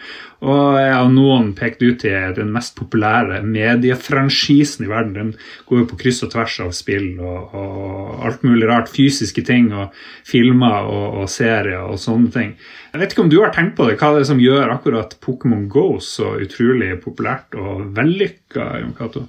Og 0.44 0.76
jeg 0.76 0.92
har 0.92 1.12
noen 1.14 1.54
pekt 1.56 1.80
ut 1.86 2.02
til 2.02 2.34
den 2.36 2.50
mest 2.52 2.74
populære 2.76 3.38
mediefranchisen 3.48 4.84
i 4.84 4.90
verden. 4.92 5.14
Den 5.16 5.30
går 5.70 5.84
jo 5.84 5.86
på 5.94 6.00
kryss 6.02 6.20
og 6.28 6.34
tvers 6.34 6.58
av 6.66 6.74
spill 6.76 7.14
og, 7.24 7.54
og 7.56 8.26
alt 8.28 8.44
mulig 8.44 8.68
rart. 8.68 8.92
Fysiske 8.92 9.46
ting 9.48 9.70
og 9.72 9.96
filmer 10.28 10.90
og, 10.90 11.22
og, 11.22 11.30
serier 11.32 11.86
og 11.88 12.02
sånne 12.04 12.34
ting. 12.36 12.52
Jeg 12.92 13.00
vet 13.00 13.16
ikke 13.16 13.24
om 13.24 13.32
du 13.32 13.40
har 13.40 13.56
tenkt 13.56 13.78
på 13.78 13.88
det, 13.88 13.96
hva 14.02 14.12
det 14.12 14.26
er 14.26 14.30
som 14.34 14.44
gjør 14.44 14.76
akkurat 14.76 15.16
Pokémon 15.24 15.70
Go 15.72 15.88
så 16.04 16.36
utrolig 16.44 16.98
populært 17.06 17.56
og 17.56 17.88
vellykka? 17.96 18.68
Jon 18.84 18.98
Cato? 19.00 19.24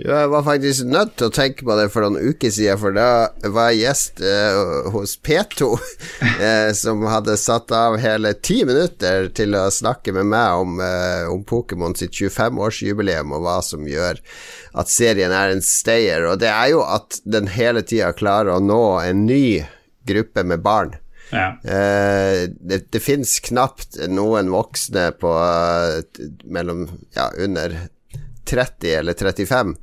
Jeg 0.00 0.28
var 0.32 0.40
faktisk 0.46 0.86
nødt 0.88 1.18
til 1.20 1.28
å 1.28 1.34
tenke 1.36 1.66
på 1.68 1.74
det 1.76 1.90
for 1.92 2.06
noen 2.06 2.30
uker 2.32 2.48
siden, 2.54 2.78
for 2.80 2.94
da 2.96 3.28
var 3.52 3.74
jeg 3.74 3.82
gjest 3.82 4.22
eh, 4.24 4.88
hos 4.94 5.18
P2, 5.20 5.68
eh, 6.46 6.70
som 6.76 7.04
hadde 7.12 7.36
satt 7.36 7.74
av 7.76 7.98
hele 8.00 8.32
ti 8.40 8.62
minutter 8.64 9.28
til 9.36 9.52
å 9.58 9.66
snakke 9.68 10.14
med 10.16 10.30
meg 10.32 10.62
om, 10.64 10.80
eh, 10.80 11.28
om 11.28 11.44
Pokémon 11.44 11.92
sitt 11.98 12.16
25-årsjubileum 12.16 13.36
og 13.36 13.44
hva 13.44 13.58
som 13.66 13.84
gjør 13.84 14.22
at 14.80 14.88
serien 14.88 15.36
er 15.36 15.52
en 15.52 15.62
stayer. 15.66 16.24
Og 16.30 16.40
det 16.40 16.48
er 16.48 16.72
jo 16.72 16.80
at 16.88 17.20
den 17.28 17.52
hele 17.52 17.84
tida 17.84 18.14
klarer 18.16 18.56
å 18.56 18.64
nå 18.64 18.82
en 19.04 19.26
ny 19.28 19.60
gruppe 20.08 20.40
med 20.48 20.64
barn. 20.64 20.96
Ja. 21.32 21.52
Uh, 21.64 22.50
det, 22.60 22.82
det 22.92 23.00
fins 23.00 23.38
knapt 23.40 23.96
noen 24.12 24.50
voksne 24.52 25.06
på 25.16 25.30
uh, 25.32 26.02
mellom 26.44 26.82
ja, 27.16 27.30
under 27.40 27.76
30 28.48 28.98
eller 29.00 29.18
35 29.18 29.76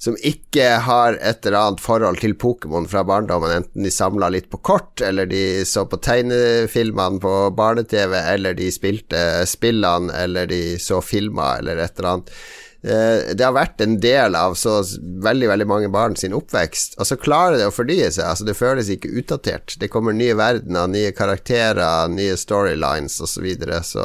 som 0.00 0.16
ikke 0.24 0.64
har 0.80 1.18
et 1.20 1.44
eller 1.44 1.58
annet 1.60 1.82
forhold 1.84 2.22
til 2.22 2.32
Pokémon 2.40 2.86
fra 2.88 3.02
barndommen, 3.04 3.52
enten 3.52 3.84
de 3.84 3.90
samla 3.92 4.30
litt 4.32 4.48
på 4.48 4.62
kort, 4.64 5.02
eller 5.04 5.28
de 5.28 5.60
så 5.68 5.84
på 5.84 5.98
tegnefilmene 6.00 7.20
på 7.20 7.32
barne-TV, 7.56 8.14
eller 8.32 8.56
de 8.56 8.70
spilte 8.72 9.20
spillene, 9.48 10.08
eller 10.22 10.48
de 10.48 10.78
så 10.80 11.02
filmer, 11.04 11.60
eller 11.60 11.84
et 11.84 12.00
eller 12.00 12.14
annet. 12.14 12.32
Eh, 12.82 13.34
det 13.36 13.44
har 13.44 13.52
vært 13.52 13.82
en 13.84 13.98
del 14.00 14.36
av 14.38 14.54
så 14.56 14.78
veldig 15.24 15.50
veldig 15.50 15.66
mange 15.68 15.90
barn 15.92 16.16
sin 16.16 16.34
oppvekst, 16.36 16.96
og 17.00 17.08
så 17.08 17.18
klarer 17.20 17.58
det 17.60 17.68
å 17.68 17.74
fornye 17.74 18.08
seg. 18.08 18.24
altså 18.30 18.46
Det 18.48 18.56
føles 18.56 18.88
ikke 18.92 19.12
utdatert. 19.20 19.76
Det 19.80 19.90
kommer 19.92 20.16
nye 20.16 20.36
verdener, 20.38 20.88
nye 20.88 21.12
karakterer, 21.16 22.08
nye 22.12 22.38
storylines 22.40 23.20
osv. 23.20 23.28
Så, 23.40 23.44
videre, 23.44 23.78
så 23.86 24.02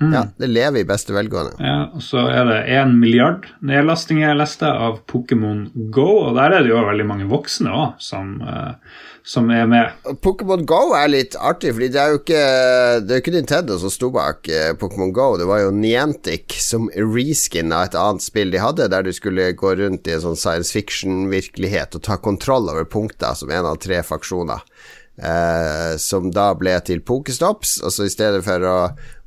mm. 0.00 0.12
ja, 0.14 0.22
det 0.40 0.48
lever 0.48 0.80
i 0.80 0.86
beste 0.88 1.12
velgående. 1.12 1.58
Ja, 1.60 1.90
og 1.92 2.00
Så 2.04 2.22
er 2.30 2.46
det 2.48 2.60
én 2.72 2.94
milliard 2.96 3.44
nedlastinger 3.60 4.30
jeg 4.30 4.38
leste 4.38 4.70
av 4.70 5.02
Pokémon 5.10 5.66
Go, 5.92 6.06
og 6.28 6.38
der 6.38 6.56
er 6.56 6.64
det 6.64 6.72
jo 6.72 6.80
veldig 6.86 7.04
mange 7.08 7.28
voksne 7.28 7.74
òg 7.74 8.00
som 8.00 8.38
uh, 8.40 8.78
som 9.28 9.50
er 9.50 9.66
med. 9.68 9.92
Pokémon 10.24 10.64
Go 10.66 10.94
er 10.96 11.10
litt 11.12 11.36
artig, 11.36 11.74
fordi 11.76 11.90
det 11.92 12.00
er 12.00 12.14
jo 12.14 12.20
ikke, 12.22 12.44
det 13.04 13.14
er 13.14 13.22
ikke 13.22 13.34
Nintendo 13.34 13.76
som 13.80 13.92
sto 13.92 14.08
bak 14.14 14.48
eh, 14.48 14.70
Pokémon 14.80 15.12
Go. 15.12 15.34
Det 15.40 15.48
var 15.48 15.60
jo 15.66 15.74
Niantic 15.74 16.56
som 16.64 16.88
reskinna 16.96 17.82
et 17.84 17.96
annet 17.98 18.17
spill 18.22 18.52
de 18.54 18.62
hadde, 18.62 18.88
der 18.92 19.06
du 19.06 19.12
skulle 19.14 19.50
gå 19.58 19.74
rundt 19.78 20.08
i 20.08 20.14
en 20.16 20.24
sånn 20.24 20.38
science 20.38 20.74
fiction-virkelighet 20.74 21.98
og 21.98 22.04
ta 22.06 22.18
kontroll 22.22 22.70
over 22.72 22.88
punkter 22.88 23.36
som 23.38 23.52
en 23.52 23.68
av 23.68 23.80
tre 23.82 24.02
faksjoner. 24.06 24.64
Eh, 25.18 25.96
som 25.98 26.28
da 26.30 26.52
ble 26.54 26.76
til 26.86 27.00
Pokestops. 27.02 27.80
Og 27.82 27.94
så 27.94 28.06
i 28.06 28.12
stedet 28.12 28.38
for 28.46 28.62
å, 28.62 28.76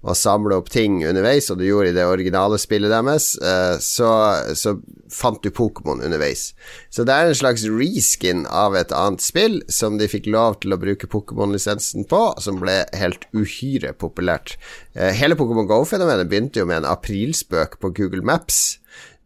å, 0.08 0.16
samle 0.16 0.56
opp 0.62 0.70
ting 0.72 1.02
underveis, 1.04 1.50
som 1.50 1.60
du 1.60 1.66
gjorde 1.68 1.92
i 1.92 1.98
det 1.98 2.06
originale 2.08 2.60
spillet 2.62 2.94
deres, 2.94 3.34
eh, 3.44 3.76
så, 3.84 4.12
så, 4.56 4.78
fant 5.12 5.42
du 5.44 5.52
Pokémon 5.52 6.00
underveis. 6.00 6.54
Så 6.90 7.04
det 7.08 7.12
er 7.16 7.28
en 7.28 7.36
slags 7.42 7.66
reskin 7.68 8.46
av 8.48 8.78
et 8.80 8.94
annet 8.96 9.24
spill 9.24 9.60
som 9.68 10.00
de 10.00 10.08
fikk 10.12 10.30
lov 10.32 10.62
til 10.64 10.72
å 10.72 10.80
bruke 10.80 11.12
Pokémon-lisensen 11.12 12.08
på, 12.08 12.24
som 12.40 12.62
ble 12.64 12.86
helt 12.96 13.28
uhyre 13.36 13.92
populært. 13.92 14.56
Eh, 14.96 15.12
hele 15.18 15.36
Pokémon 15.36 15.68
Go-fenomenet 15.68 16.32
begynte 16.32 16.64
jo 16.64 16.72
med 16.72 16.86
en 16.86 16.94
aprilspøk 16.94 17.82
på 17.84 17.92
Google 18.00 18.24
Maps 18.24 18.80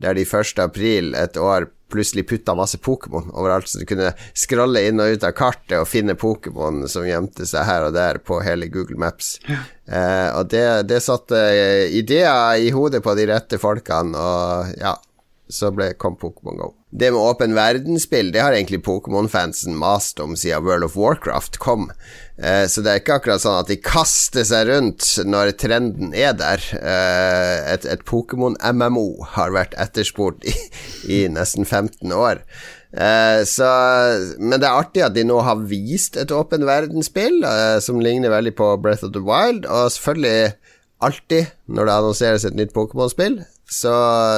der 0.04 0.18
de 0.18 0.26
1. 0.28 0.60
april 0.64 1.16
et 1.16 1.38
år 1.38 1.70
plutselig 1.92 2.26
putta 2.28 2.56
masse 2.58 2.78
Pokémon 2.78 3.30
overalt, 3.32 3.70
så 3.70 3.80
du 3.80 3.86
kunne 3.88 4.12
scrolle 4.36 4.82
inn 4.88 5.00
og 5.00 5.16
ut 5.16 5.26
av 5.28 5.36
kartet 5.38 5.78
og 5.78 5.88
finne 5.88 6.18
Pokémon 6.20 6.84
som 6.92 7.06
gjemte 7.08 7.46
seg 7.48 7.68
her 7.68 7.88
og 7.88 7.96
der 7.96 8.20
på 8.26 8.42
hele 8.44 8.68
Google 8.74 8.98
Maps. 9.00 9.36
Ja. 9.48 9.62
Eh, 9.86 10.30
og 10.36 10.50
det, 10.52 10.66
det 10.90 11.04
satte 11.06 11.40
ideer 11.94 12.58
i 12.58 12.72
hodet 12.76 13.04
på 13.06 13.14
de 13.18 13.30
rette 13.30 13.62
folkene, 13.62 14.18
og 14.18 14.74
ja, 14.82 14.96
så 15.48 15.72
ble, 15.76 15.94
kom 16.02 16.18
Pokémon 16.20 16.58
Go. 16.60 16.74
Det 16.96 17.10
med 17.12 17.20
åpen 17.20 17.56
verdensspill 17.58 18.30
Det 18.32 18.40
har 18.40 18.56
egentlig 18.56 18.84
Pokémon-fansen 18.86 19.76
mast 19.76 20.20
om 20.24 20.36
siden 20.40 20.64
World 20.64 20.86
of 20.88 20.96
Warcraft 20.96 21.58
kom. 21.60 21.90
Eh, 22.38 22.68
så 22.72 22.84
det 22.84 22.92
er 22.92 23.02
ikke 23.02 23.18
akkurat 23.20 23.44
sånn 23.44 23.60
at 23.60 23.72
de 23.72 23.76
kaster 23.84 24.48
seg 24.48 24.70
rundt 24.70 25.10
når 25.28 25.52
trenden 25.60 26.16
er 26.16 26.38
der. 26.40 26.64
Eh, 26.80 27.74
et, 27.74 27.88
et 27.90 28.06
Pokémon-MMO 28.08 29.26
har 29.36 29.52
vært 29.56 29.76
etterspurt 29.82 30.48
i, 30.48 30.56
i 31.18 31.20
nesten 31.32 31.68
15 31.68 32.16
år. 32.16 32.46
Eh, 32.96 33.42
så, 33.44 33.72
men 34.40 34.62
det 34.62 34.70
er 34.70 34.80
artig 34.80 35.04
at 35.04 35.18
de 35.18 35.26
nå 35.28 35.42
har 35.44 35.66
vist 35.68 36.16
et 36.20 36.32
åpen 36.32 36.64
verdensspill 36.68 37.42
eh, 37.44 37.80
som 37.84 38.00
ligner 38.00 38.32
veldig 38.32 38.56
på 38.56 38.70
Breath 38.80 39.04
of 39.04 39.12
the 39.18 39.24
Wild, 39.26 39.68
og 39.68 39.92
selvfølgelig 39.92 40.56
alltid 41.04 41.52
når 41.68 41.90
det 41.90 41.98
annonseres 42.00 42.48
et 42.48 42.56
nytt 42.56 42.72
Pokémon-spill, 42.76 43.42
så, 43.66 43.94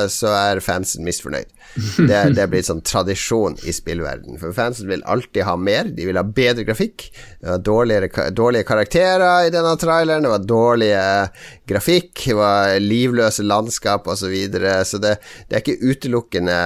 så, 0.09 0.31
er 0.31 0.61
fansen 0.63 1.03
misfornøyd. 1.03 1.49
Det, 1.77 2.19
det 2.33 2.41
er 2.41 2.49
blitt 2.49 2.69
sånn 2.69 2.81
tradisjon 2.85 3.57
i 3.67 3.73
spillverden. 3.75 4.39
For 4.41 4.55
fansen 4.55 4.87
vil 4.89 5.03
alltid 5.05 5.43
ha 5.45 5.57
mer. 5.59 5.91
De 5.93 6.07
vil 6.07 6.17
ha 6.17 6.23
bedre 6.23 6.63
grafikk. 6.67 7.09
Det 7.41 7.51
var 7.51 8.31
dårlige 8.31 8.67
karakterer 8.67 9.49
i 9.49 9.53
denne 9.53 9.75
traileren. 9.79 10.23
Det 10.23 10.31
var 10.31 10.47
dårlige 10.47 11.03
grafikk. 11.67 12.13
Det 12.25 12.37
var 12.37 12.77
livløse 12.81 13.45
landskap 13.45 14.07
osv. 14.07 14.25
Så, 14.27 14.31
videre. 14.31 14.79
så 14.85 14.99
det, 15.01 15.17
det 15.47 15.57
er 15.57 15.63
ikke 15.63 15.91
utelukkende 15.93 16.57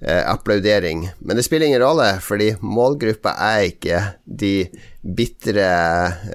eh, 0.00 0.22
applaudering. 0.28 1.08
Men 1.18 1.38
det 1.38 1.46
spiller 1.46 1.68
ingen 1.68 1.82
rolle, 1.82 2.10
fordi 2.24 2.54
målgruppa 2.60 3.34
er 3.48 3.68
ikke 3.70 4.02
de 4.24 4.54
bitre, 5.08 5.68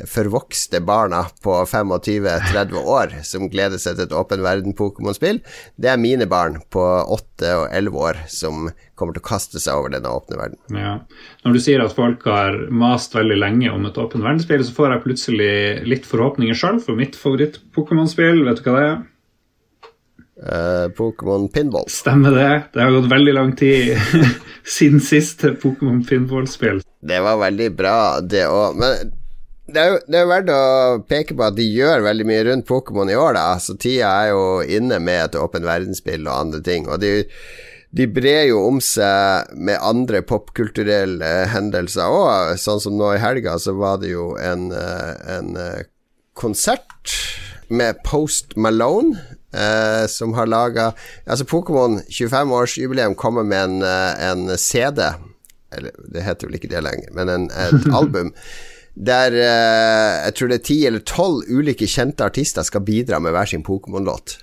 forvokste 0.09 0.81
barna 0.85 1.25
på 1.43 1.59
25-30 1.65 2.79
år 2.79 3.17
som 3.27 3.49
gleder 3.51 3.81
seg 3.81 3.97
til 3.97 4.07
et 4.07 4.15
åpen 4.17 4.41
verden-Pokémon-spill. 4.45 5.43
Det 5.75 5.91
er 5.91 6.01
mine 6.01 6.27
barn 6.29 6.61
på 6.73 6.81
8 6.81 7.53
og 7.59 7.67
11 7.69 8.01
år 8.07 8.23
som 8.31 8.69
kommer 8.99 9.15
til 9.15 9.23
å 9.23 9.27
kaste 9.27 9.61
seg 9.61 9.79
over 9.79 9.93
denne 9.93 10.11
åpne 10.11 10.37
verden. 10.39 10.59
Ja. 10.77 10.97
Når 11.45 11.55
du 11.55 11.61
sier 11.65 11.81
at 11.83 11.95
folk 11.97 12.25
har 12.29 12.59
mast 12.69 13.15
veldig 13.17 13.39
lenge 13.39 13.71
om 13.73 13.87
et 13.89 13.97
åpent 13.97 14.23
verdensspill, 14.23 14.65
så 14.65 14.75
får 14.75 14.93
jeg 14.93 15.05
plutselig 15.07 15.55
litt 15.89 16.05
forhåpninger 16.09 16.57
sjøl 16.57 16.77
for 16.83 16.99
mitt 16.99 17.17
favoritt-Pokémon-spill. 17.19 18.43
Vet 18.47 18.61
du 18.61 18.69
hva 18.69 18.77
det 18.77 18.85
er? 18.91 19.01
Uh, 20.43 20.89
Pokémon 20.97 21.47
Pinball. 21.47 21.85
Stemmer 21.87 22.31
det. 22.35 22.53
Det 22.73 22.81
har 22.81 22.91
gått 22.91 23.11
veldig 23.11 23.33
lang 23.37 23.51
tid 23.55 23.93
siden 24.75 25.01
siste 25.03 25.53
Pokémon 25.61 26.01
Pinball-spill. 26.05 26.81
Det 27.03 27.19
var 27.23 27.37
veldig 27.39 27.69
bra, 27.77 27.99
det 28.19 28.47
òg. 28.49 28.79
Men 28.81 29.13
det 29.73 29.79
er, 29.79 29.93
jo, 29.93 29.99
det 30.11 30.19
er 30.19 30.27
verdt 30.27 30.49
å 30.51 30.63
peke 31.07 31.37
på 31.37 31.45
at 31.45 31.55
de 31.55 31.63
gjør 31.63 32.03
veldig 32.03 32.25
mye 32.27 32.41
rundt 32.49 32.67
Pokémon 32.67 33.11
i 33.11 33.15
år, 33.15 33.37
da. 33.37 33.45
Så 33.63 33.77
tida 33.79 34.09
er 34.23 34.33
jo 34.33 34.41
inne 34.67 34.99
med 34.99 35.29
et 35.29 35.37
åpent 35.39 35.63
verdensspill 35.67 36.27
og 36.27 36.33
andre 36.35 36.59
ting. 36.65 36.89
Og 36.91 36.99
de, 36.99 37.13
de 37.93 38.07
brer 38.09 38.47
jo 38.49 38.63
om 38.65 38.79
seg 38.81 39.51
med 39.53 39.81
andre 39.85 40.23
popkulturelle 40.25 41.29
hendelser 41.53 42.09
òg. 42.09 42.55
Sånn 42.57 42.81
som 42.81 42.97
nå 42.97 43.11
i 43.13 43.21
helga, 43.21 43.59
så 43.61 43.75
var 43.77 43.99
det 44.01 44.15
jo 44.15 44.31
en, 44.41 44.71
eh, 44.73 45.13
en 45.37 45.53
eh, 45.61 45.85
konsert 46.33 47.13
med 47.69 48.01
Post 48.05 48.57
Malone. 48.57 49.21
Eh, 49.53 50.07
som 50.07 50.33
har 50.33 50.47
laga 50.49 50.95
Altså, 51.29 51.45
Pokémon 51.45 51.99
25-årsjubileum 52.09 53.13
kommer 53.13 53.43
med 53.43 53.63
en, 53.63 53.81
eh, 53.85 54.29
en, 54.31 54.57
CD. 54.57 55.13
Eller 55.77 55.91
det 56.09 56.23
heter 56.25 56.47
vel 56.47 56.57
ikke 56.57 56.71
det 56.71 56.81
lenger, 56.81 57.11
men 57.13 57.29
en, 57.29 57.51
et 57.51 57.85
album 57.99 58.33
der 58.93 59.33
uh, 59.33 60.25
jeg 60.27 60.33
tror 60.37 60.49
det 60.51 60.57
er 60.59 60.65
ti 60.67 60.75
eller 60.85 61.01
tolv 61.01 61.47
ulike 61.49 61.87
kjente 61.89 62.25
artister 62.25 62.61
skal 62.61 62.83
bidra 62.85 63.17
med 63.19 63.33
hver 63.33 63.49
sin 63.49 63.63
Pokémon-låt. 63.65 64.35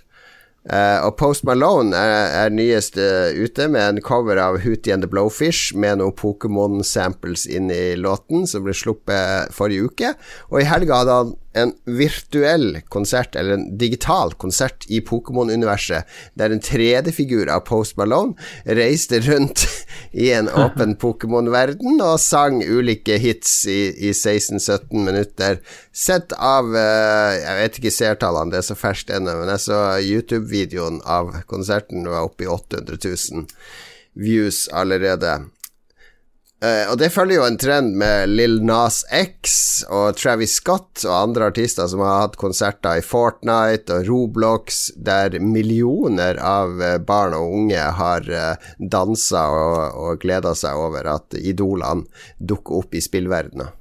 Uh, 0.68 1.00
og 1.06 1.14
Post 1.16 1.46
Malone 1.48 1.96
er, 1.96 2.26
er 2.42 2.50
nyest 2.52 2.98
uh, 3.00 3.32
ute 3.32 3.64
med 3.72 3.80
en 3.80 4.00
cover 4.04 4.36
av 4.36 4.58
Hootie 4.60 4.92
and 4.92 5.00
the 5.00 5.08
Blowfish 5.08 5.72
med 5.72 6.02
noen 6.02 6.12
Pokémon-samples 6.12 7.46
inn 7.48 7.72
i 7.72 7.96
låten, 7.96 8.44
som 8.44 8.66
ble 8.66 8.74
sluppet 8.76 9.54
forrige 9.56 9.88
uke. 9.88 10.12
Og 10.52 10.60
i 10.60 10.68
helga 10.68 11.00
hadde 11.00 11.16
han 11.16 11.32
en 11.52 11.72
virtuell 11.84 12.80
konsert, 12.88 13.36
eller 13.36 13.56
en 13.56 13.66
digital 13.78 14.34
konsert, 14.38 14.86
i 14.88 15.00
Pokémon-universet, 15.00 16.06
der 16.38 16.54
en 16.54 16.62
3D-figur 16.62 17.50
av 17.50 17.64
Post 17.66 17.96
Malone 17.98 18.36
reiste 18.64 19.20
rundt 19.24 19.66
i 20.12 20.30
en 20.34 20.50
åpen 20.64 20.96
Pokémon-verden 21.00 22.00
og 22.04 22.20
sang 22.22 22.62
ulike 22.62 23.18
hits 23.22 23.64
i, 23.70 23.80
i 24.10 24.14
16-17 24.14 24.94
minutter, 24.94 25.60
sett 25.92 26.32
av 26.38 26.70
uh, 26.70 27.34
Jeg 27.34 27.56
vet 27.60 27.78
ikke 27.80 27.94
seertallene, 27.94 28.54
det 28.54 28.62
er 28.62 28.68
så 28.70 28.78
ferskt 28.78 29.10
ennå, 29.14 29.34
men 29.40 29.54
jeg 29.56 29.66
så 29.66 29.80
YouTube-videoen 29.98 31.00
av 31.04 31.34
konserten, 31.50 32.04
det 32.06 32.14
var 32.14 32.28
oppe 32.30 32.46
i 32.46 32.50
800 32.50 33.00
000 33.04 33.48
views 34.20 34.68
allerede. 34.72 35.40
Uh, 36.60 36.90
og 36.92 36.98
det 37.00 37.08
følger 37.08 37.38
jo 37.38 37.44
en 37.48 37.56
trend 37.56 37.94
med 37.96 38.28
Lill 38.34 38.58
Nas 38.68 38.98
X 39.16 39.54
og 39.88 40.18
Travis 40.20 40.58
Scott 40.60 41.06
og 41.06 41.14
andre 41.14 41.48
artister 41.48 41.88
som 41.88 42.02
har 42.04 42.26
hatt 42.26 42.36
konserter 42.40 43.00
i 43.00 43.04
Fortnite 43.04 43.96
og 43.96 44.10
Roblox, 44.10 44.82
der 45.00 45.38
millioner 45.40 46.36
av 46.36 46.76
uh, 46.76 46.98
barn 47.00 47.38
og 47.38 47.56
unge 47.62 47.86
har 48.02 48.28
uh, 48.28 48.72
dansa 48.76 49.46
og, 49.56 49.78
og 50.04 50.20
gleda 50.20 50.52
seg 50.52 50.76
over 50.76 51.08
at 51.16 51.40
idolene 51.40 52.04
dukker 52.36 52.82
opp 52.82 52.92
i 52.92 53.04
spillverdenen. 53.08 53.72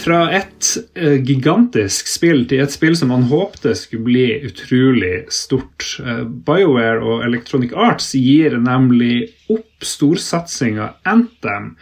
Fra 0.00 0.20
et 0.32 0.68
uh, 0.96 1.16
gigantisk 1.20 2.08
spill 2.08 2.46
til 2.48 2.62
et 2.64 2.72
spill 2.72 2.94
som 2.96 3.10
man 3.12 3.26
håpte 3.28 3.74
skulle 3.76 4.06
bli 4.06 4.26
utrolig 4.48 5.26
stort. 5.34 5.84
Uh, 6.00 6.22
BioWare 6.24 7.02
og 7.04 7.26
Electronic 7.26 7.74
Arts 7.76 8.14
gir 8.16 8.56
nemlig 8.60 9.26
opp 9.52 9.84
storsatsinga 9.84 10.94
Anthem. 11.08 11.74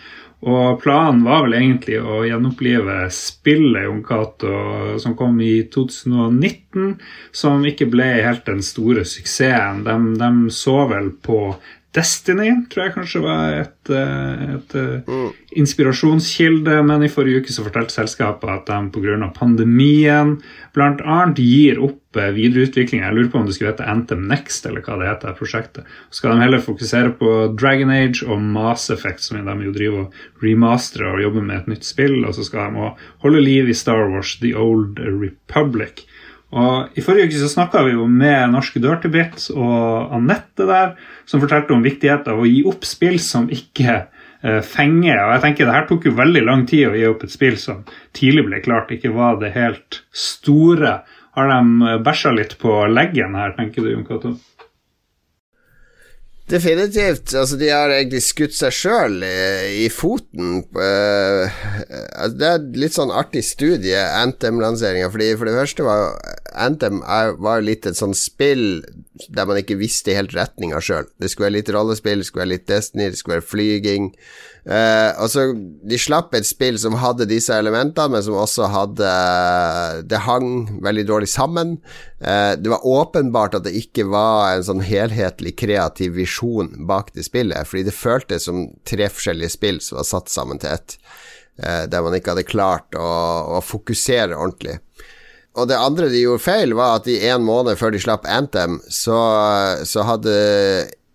Og 0.47 0.79
planen 0.83 1.25
var 1.27 1.43
vel 1.45 1.57
egentlig 1.59 1.97
å 1.99 2.21
gjenopplive 2.23 3.09
spillet 3.11 3.89
Jon 3.89 4.05
Cato 4.07 4.99
som 5.03 5.17
kom 5.19 5.41
i 5.43 5.65
2019, 5.75 6.93
som 7.35 7.65
ikke 7.67 7.89
ble 7.91 8.07
helt 8.23 8.45
den 8.47 8.63
store 8.63 9.03
suksessen. 9.03 9.83
De, 9.87 9.97
de 10.21 10.55
så 10.55 10.85
vel 10.93 11.11
på 11.27 11.41
Destiny 11.99 12.51
tror 12.71 12.85
jeg 12.85 12.95
kanskje 12.95 13.21
var 13.25 13.55
et, 13.59 13.91
eh, 13.91 14.43
et, 14.55 14.75
et 14.79 15.09
mm. 15.09 15.31
inspirasjonskilde, 15.63 16.77
men 16.87 17.03
i 17.03 17.11
forrige 17.11 17.43
uke 17.43 17.55
så 17.55 17.65
fortalte 17.67 17.97
selskapet 17.97 18.53
at 18.53 18.69
de 18.71 18.79
pga. 18.95 19.31
pandemien 19.35 20.37
bl.a. 20.77 21.19
gir 21.35 21.81
opp 21.83 22.21
eh, 22.21 22.31
videreutvikling. 22.37 23.03
Jeg 23.03 23.17
lurer 23.17 23.31
på 23.33 23.41
om 23.41 23.49
det 23.49 23.57
skulle 23.57 23.73
hete 23.73 23.89
Anthem 23.89 24.29
Next, 24.31 24.69
eller 24.69 24.85
hva 24.85 24.99
det 25.01 25.11
heter, 25.11 25.35
prosjektet. 25.39 25.89
Så 26.11 26.21
skal 26.21 26.37
de 26.37 26.45
heller 26.47 26.63
fokusere 26.63 27.17
på 27.19 27.35
Dragon 27.59 27.91
Age 27.95 28.29
og 28.29 28.39
Mass 28.43 28.93
Effect, 28.95 29.25
som 29.25 29.41
de 29.43 29.59
jo 29.67 29.75
driver 29.75 30.07
og 30.07 30.45
remasterer 30.45 31.17
og 31.17 31.25
jobber 31.27 31.49
med 31.51 31.63
et 31.63 31.73
nytt 31.75 31.89
spill, 31.89 32.21
og 32.23 32.37
så 32.37 32.47
skal 32.47 32.77
de 32.77 32.93
holde 33.25 33.43
liv 33.43 33.69
i 33.69 33.77
Star 33.77 34.07
Wars 34.13 34.37
The 34.43 34.55
Old 34.55 35.03
Republic. 35.03 36.07
Og 36.57 36.97
I 36.97 37.05
forrige 37.05 37.29
uke 37.29 37.41
så 37.43 37.51
snakka 37.53 37.83
vi 37.85 37.93
jo 37.93 38.07
med 38.09 38.55
norske 38.55 38.81
Dirtybit 38.81 39.51
og 39.53 40.15
Anette 40.17 40.65
der, 40.69 40.95
som 41.29 41.43
fortalte 41.43 41.75
om 41.77 41.85
viktigheten 41.85 42.33
av 42.33 42.41
å 42.41 42.49
gi 42.49 42.63
opp 42.71 42.89
spill 42.89 43.19
som 43.21 43.51
ikke 43.53 43.99
eh, 43.99 44.63
fenger. 44.65 45.21
Og 45.27 45.35
jeg 45.35 45.45
tenker 45.45 45.69
Det 45.69 45.77
her 45.77 45.89
tok 45.91 46.09
jo 46.09 46.17
veldig 46.17 46.45
lang 46.47 46.65
tid 46.71 46.89
å 46.89 46.97
gi 46.97 47.05
opp 47.11 47.27
et 47.27 47.35
spill 47.35 47.59
som 47.61 47.85
tidlig 48.17 48.47
ble 48.49 48.63
klart 48.65 48.95
ikke 48.97 49.13
var 49.13 49.37
det 49.43 49.53
helt 49.59 50.03
store. 50.09 51.03
Har 51.37 51.53
de 51.53 51.91
eh, 51.93 52.01
bæsja 52.09 52.33
litt 52.33 52.57
på 52.63 52.81
leggen 52.89 53.37
her, 53.37 53.53
tenker 53.59 53.85
du, 53.85 53.93
Jon 53.93 54.09
Cato? 54.09 54.39
Definitivt. 56.49 57.35
Altså, 57.37 57.59
de 57.61 57.69
har 57.69 57.93
egentlig 57.93 58.23
skutt 58.25 58.55
seg 58.57 58.73
sjøl 58.73 59.19
i, 59.27 59.85
i, 59.85 59.89
foten. 59.93 60.63
Uh, 60.73 61.45
det 62.33 62.49
er 62.49 62.65
litt 62.81 62.97
sånn 62.97 63.13
artig 63.13 63.45
studie, 63.45 64.01
Anthem-lanseringa. 64.23 65.11
For 65.13 65.21
det 65.21 65.59
første 65.59 65.85
var 65.85 66.05
jo 66.05 66.13
Anthem 66.59 67.03
var 67.45 67.63
litt 67.63 67.87
et 67.87 67.99
sånn 67.99 68.17
spill 68.17 68.81
der 69.29 69.47
man 69.49 69.59
ikke 69.61 69.79
visste 69.81 70.15
helt 70.17 70.35
retninga 70.37 70.81
sjøl. 70.85 71.09
Det 71.19 71.31
skulle 71.31 71.49
være 71.49 71.57
litt 71.59 71.73
rollespill, 71.75 72.21
det 72.23 72.29
skulle 72.29 72.45
være 72.45 72.53
litt 72.55 72.69
Destiny, 72.69 73.09
det 73.11 73.19
skulle 73.21 73.39
være 73.39 73.49
flyging. 73.49 74.09
Uh, 74.69 75.15
altså, 75.17 75.47
de 75.57 75.99
slapp 76.01 76.35
et 76.37 76.47
spill 76.47 76.77
som 76.81 76.99
hadde 77.01 77.29
disse 77.31 77.55
elementene, 77.57 78.13
men 78.13 78.25
som 78.27 78.37
også 78.37 78.67
hadde 78.69 79.13
Det 80.11 80.21
hang 80.27 80.51
veldig 80.85 81.07
dårlig 81.09 81.31
sammen. 81.33 81.79
Uh, 82.21 82.53
det 82.59 82.73
var 82.73 82.87
åpenbart 82.87 83.57
at 83.59 83.65
det 83.69 83.77
ikke 83.81 84.09
var 84.13 84.53
en 84.53 84.67
sånn 84.67 84.85
helhetlig 84.85 85.55
kreativ 85.59 86.19
visjon 86.19 86.75
bak 86.89 87.15
det 87.17 87.25
spillet, 87.29 87.69
fordi 87.69 87.87
det 87.89 87.97
føltes 87.97 88.49
som 88.51 88.67
tre 88.89 89.09
forskjellige 89.09 89.57
spill 89.57 89.81
som 89.85 90.01
var 90.03 90.11
satt 90.11 90.33
sammen 90.33 90.61
til 90.61 90.75
ett, 90.77 90.99
uh, 91.65 91.87
der 91.89 92.05
man 92.05 92.19
ikke 92.19 92.37
hadde 92.37 92.51
klart 92.51 92.99
å, 92.99 93.09
å 93.59 93.63
fokusere 93.65 94.37
ordentlig. 94.37 94.79
Og 95.59 95.67
det 95.71 95.79
andre 95.81 96.11
de 96.13 96.23
gjorde 96.23 96.45
feil, 96.45 96.77
var 96.79 97.01
at 97.01 97.09
i 97.11 97.19
en 97.33 97.43
måned 97.47 97.79
før 97.81 97.95
de 97.95 98.03
slapp 98.03 98.29
Anthem, 98.31 98.79
så, 98.93 99.19
så 99.89 100.07
hadde 100.07 100.37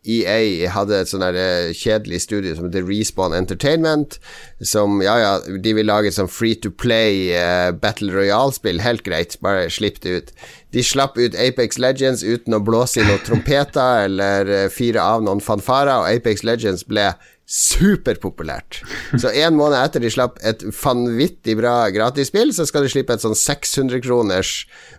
EA 0.03 0.67
hadde 0.73 0.97
et 0.99 1.09
sånn 1.11 1.23
eh, 1.23 1.71
kjedelig 1.77 2.23
studio 2.25 2.55
som 2.57 2.67
heter 2.67 2.83
Respawn 2.87 3.35
Entertainment. 3.37 4.17
Som, 4.59 4.99
ja 5.03 5.15
ja, 5.21 5.31
de 5.47 5.75
vil 5.77 5.87
lage 5.87 6.11
et 6.11 6.17
sånn 6.17 6.31
free 6.31 6.57
to 6.59 6.71
play 6.71 7.31
uh, 7.31 7.71
Battle 7.71 8.11
Royale-spill. 8.11 8.83
Helt 8.83 9.05
greit, 9.07 9.37
bare 9.43 9.69
slipp 9.71 10.01
det 10.03 10.17
ut. 10.17 10.33
De 10.73 10.83
slapp 10.83 11.19
ut 11.19 11.37
Apex 11.37 11.77
Legends 11.81 12.23
uten 12.25 12.57
å 12.57 12.63
blåse 12.65 13.01
i 13.01 13.05
noen 13.05 13.21
trompeter 13.25 14.03
eller 14.07 14.49
uh, 14.49 14.65
fire 14.73 15.03
av 15.03 15.25
noen 15.25 15.43
fanfarer, 15.43 15.93
og 16.01 16.09
Apex 16.09 16.45
Legends 16.47 16.85
ble 16.89 17.11
superpopulært. 17.53 18.79
Så 19.19 19.29
en 19.43 19.57
måned 19.59 19.75
etter 19.77 20.01
de 20.01 20.09
slapp 20.11 20.39
et 20.47 20.63
vanvittig 20.77 21.57
bra 21.59 21.89
gratisspill, 21.93 22.53
så 22.55 22.65
skal 22.65 22.85
de 22.85 22.91
slippe 22.93 23.13
et 23.13 23.23
sånn 23.23 23.35
600 23.37 23.99
kroners 24.05 24.53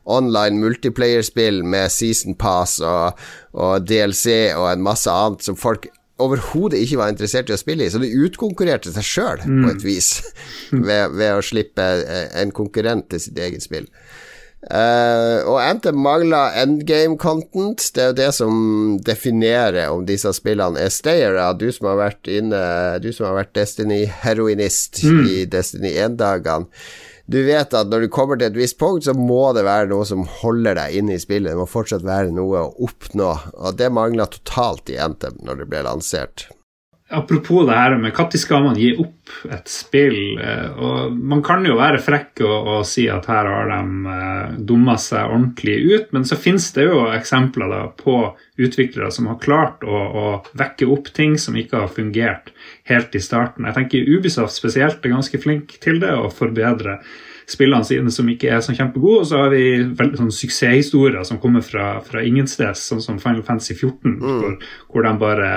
online 0.04 0.60
multiplayer-spill 0.60 1.62
med 1.64 1.92
season 1.92 2.36
pass 2.38 2.76
og, 2.84 3.20
og, 3.56 3.86
DLC 3.88 4.52
og 4.58 4.68
en 4.74 4.84
masse 4.84 5.10
annet 5.10 5.46
som 5.46 5.56
folk 5.58 5.88
overhodet 6.22 6.78
ikke 6.84 7.00
var 7.00 7.10
interessert 7.10 7.48
i 7.50 7.56
å 7.56 7.58
spille 7.58 7.88
i. 7.88 7.90
Så 7.90 8.02
de 8.02 8.12
utkonkurrerte 8.26 8.92
seg 8.94 9.08
sjøl, 9.08 9.42
på 9.48 9.72
et 9.72 9.86
vis, 9.86 10.12
ved, 10.70 11.16
ved 11.16 11.40
å 11.40 11.42
slippe 11.42 11.88
eh, 12.04 12.28
en 12.44 12.52
konkurrent 12.54 13.08
til 13.10 13.24
sitt 13.24 13.40
eget 13.40 13.64
spill. 13.64 13.88
Uh, 14.64 15.44
og 15.44 15.58
Anthem 15.60 15.98
mangler 16.00 16.54
endgame 16.62 17.18
content. 17.20 17.82
Det 17.92 18.00
er 18.00 18.12
jo 18.12 18.18
det 18.20 18.28
som 18.32 18.54
definerer 19.04 19.92
om 19.92 20.06
disse 20.08 20.32
spillene 20.36 20.80
er 20.80 20.92
stayere. 20.92 21.50
Du 21.60 21.66
som 21.74 21.90
har 21.90 22.00
vært 22.00 22.30
inne 22.32 22.60
Du 23.04 23.10
som 23.12 23.28
har 23.28 23.42
vært 23.42 23.52
Destiny-heroinist 23.58 25.02
mm. 25.04 25.20
i 25.28 25.42
Destiny 25.52 25.92
1-dagene. 26.06 26.70
Du 27.24 27.38
vet 27.44 27.72
at 27.72 27.88
når 27.88 28.04
du 28.04 28.10
kommer 28.12 28.36
til 28.36 28.50
et 28.50 28.56
visst 28.56 28.76
punkt, 28.80 29.06
så 29.06 29.14
må 29.16 29.46
det 29.56 29.64
være 29.64 29.88
noe 29.92 30.04
som 30.08 30.26
holder 30.42 30.76
deg 30.76 30.98
inne 31.00 31.16
i 31.16 31.20
spillet. 31.20 31.52
Det 31.52 31.60
må 31.60 31.64
fortsatt 31.68 32.04
være 32.04 32.34
noe 32.36 32.66
å 32.66 32.74
oppnå, 32.84 33.30
og 33.56 33.78
det 33.80 33.88
mangla 33.92 34.28
totalt 34.28 34.92
i 34.92 35.00
Anthem 35.00 35.40
når 35.44 35.62
det 35.62 35.70
ble 35.72 35.84
lansert. 35.88 36.50
Apropos 37.14 37.66
det 37.66 37.76
her 37.76 37.96
med 37.98 38.14
når 38.14 38.38
skal 38.38 38.64
man 38.64 38.78
gi 38.78 38.90
opp 39.00 39.32
et 39.52 39.68
spill? 39.70 40.38
Eh, 40.38 40.70
og 40.76 41.16
Man 41.16 41.42
kan 41.44 41.64
jo 41.66 41.76
være 41.78 42.02
frekk 42.02 42.42
og, 42.44 42.70
og 42.74 42.86
si 42.88 43.06
at 43.10 43.28
her 43.30 43.48
har 43.50 43.70
de 43.70 44.14
eh, 44.14 44.56
dumma 44.68 44.96
seg 45.00 45.30
ordentlig 45.30 45.76
ut, 45.92 46.08
men 46.16 46.26
så 46.28 46.38
finnes 46.40 46.66
det 46.76 46.88
jo 46.88 47.06
eksempler 47.12 47.70
da 47.72 47.82
på 47.98 48.18
utviklere 48.60 49.10
som 49.14 49.28
har 49.30 49.40
klart 49.42 49.84
å, 49.84 49.98
å, 49.98 50.26
vekke 50.54 50.88
opp 50.94 51.10
ting 51.16 51.38
som 51.40 51.56
ikke 51.58 51.84
har 51.84 51.92
fungert 51.92 52.52
helt 52.90 53.14
i 53.14 53.22
starten. 53.22 53.66
Jeg 53.66 53.78
tenker 53.78 54.10
Ubisoft 54.14 54.54
spesielt 54.54 55.04
er 55.04 55.16
ganske 55.16 55.40
flink 55.42 55.78
til 55.82 56.00
det, 56.02 56.14
å 56.14 56.30
forbedre 56.32 57.00
spillene 57.50 57.84
sine 57.86 58.12
som 58.14 58.28
ikke 58.30 58.50
er 58.52 58.62
så 58.64 58.74
kjempegode. 58.76 59.22
Og 59.22 59.28
så 59.28 59.42
har 59.42 59.52
vi 59.52 59.64
veldig 59.84 60.20
sånn 60.20 60.32
suksesshistorier 60.34 61.26
som 61.28 61.40
kommer 61.42 61.64
fra, 61.66 61.98
fra 62.06 62.22
ingensteds, 62.24 62.86
sånn 62.90 63.02
som 63.04 63.20
Final 63.22 63.44
Fantasy 63.46 63.76
14, 63.76 64.16
mm. 64.16 64.24
hvor, 64.24 64.56
hvor, 64.92 65.06
de 65.06 65.14
bare 65.20 65.50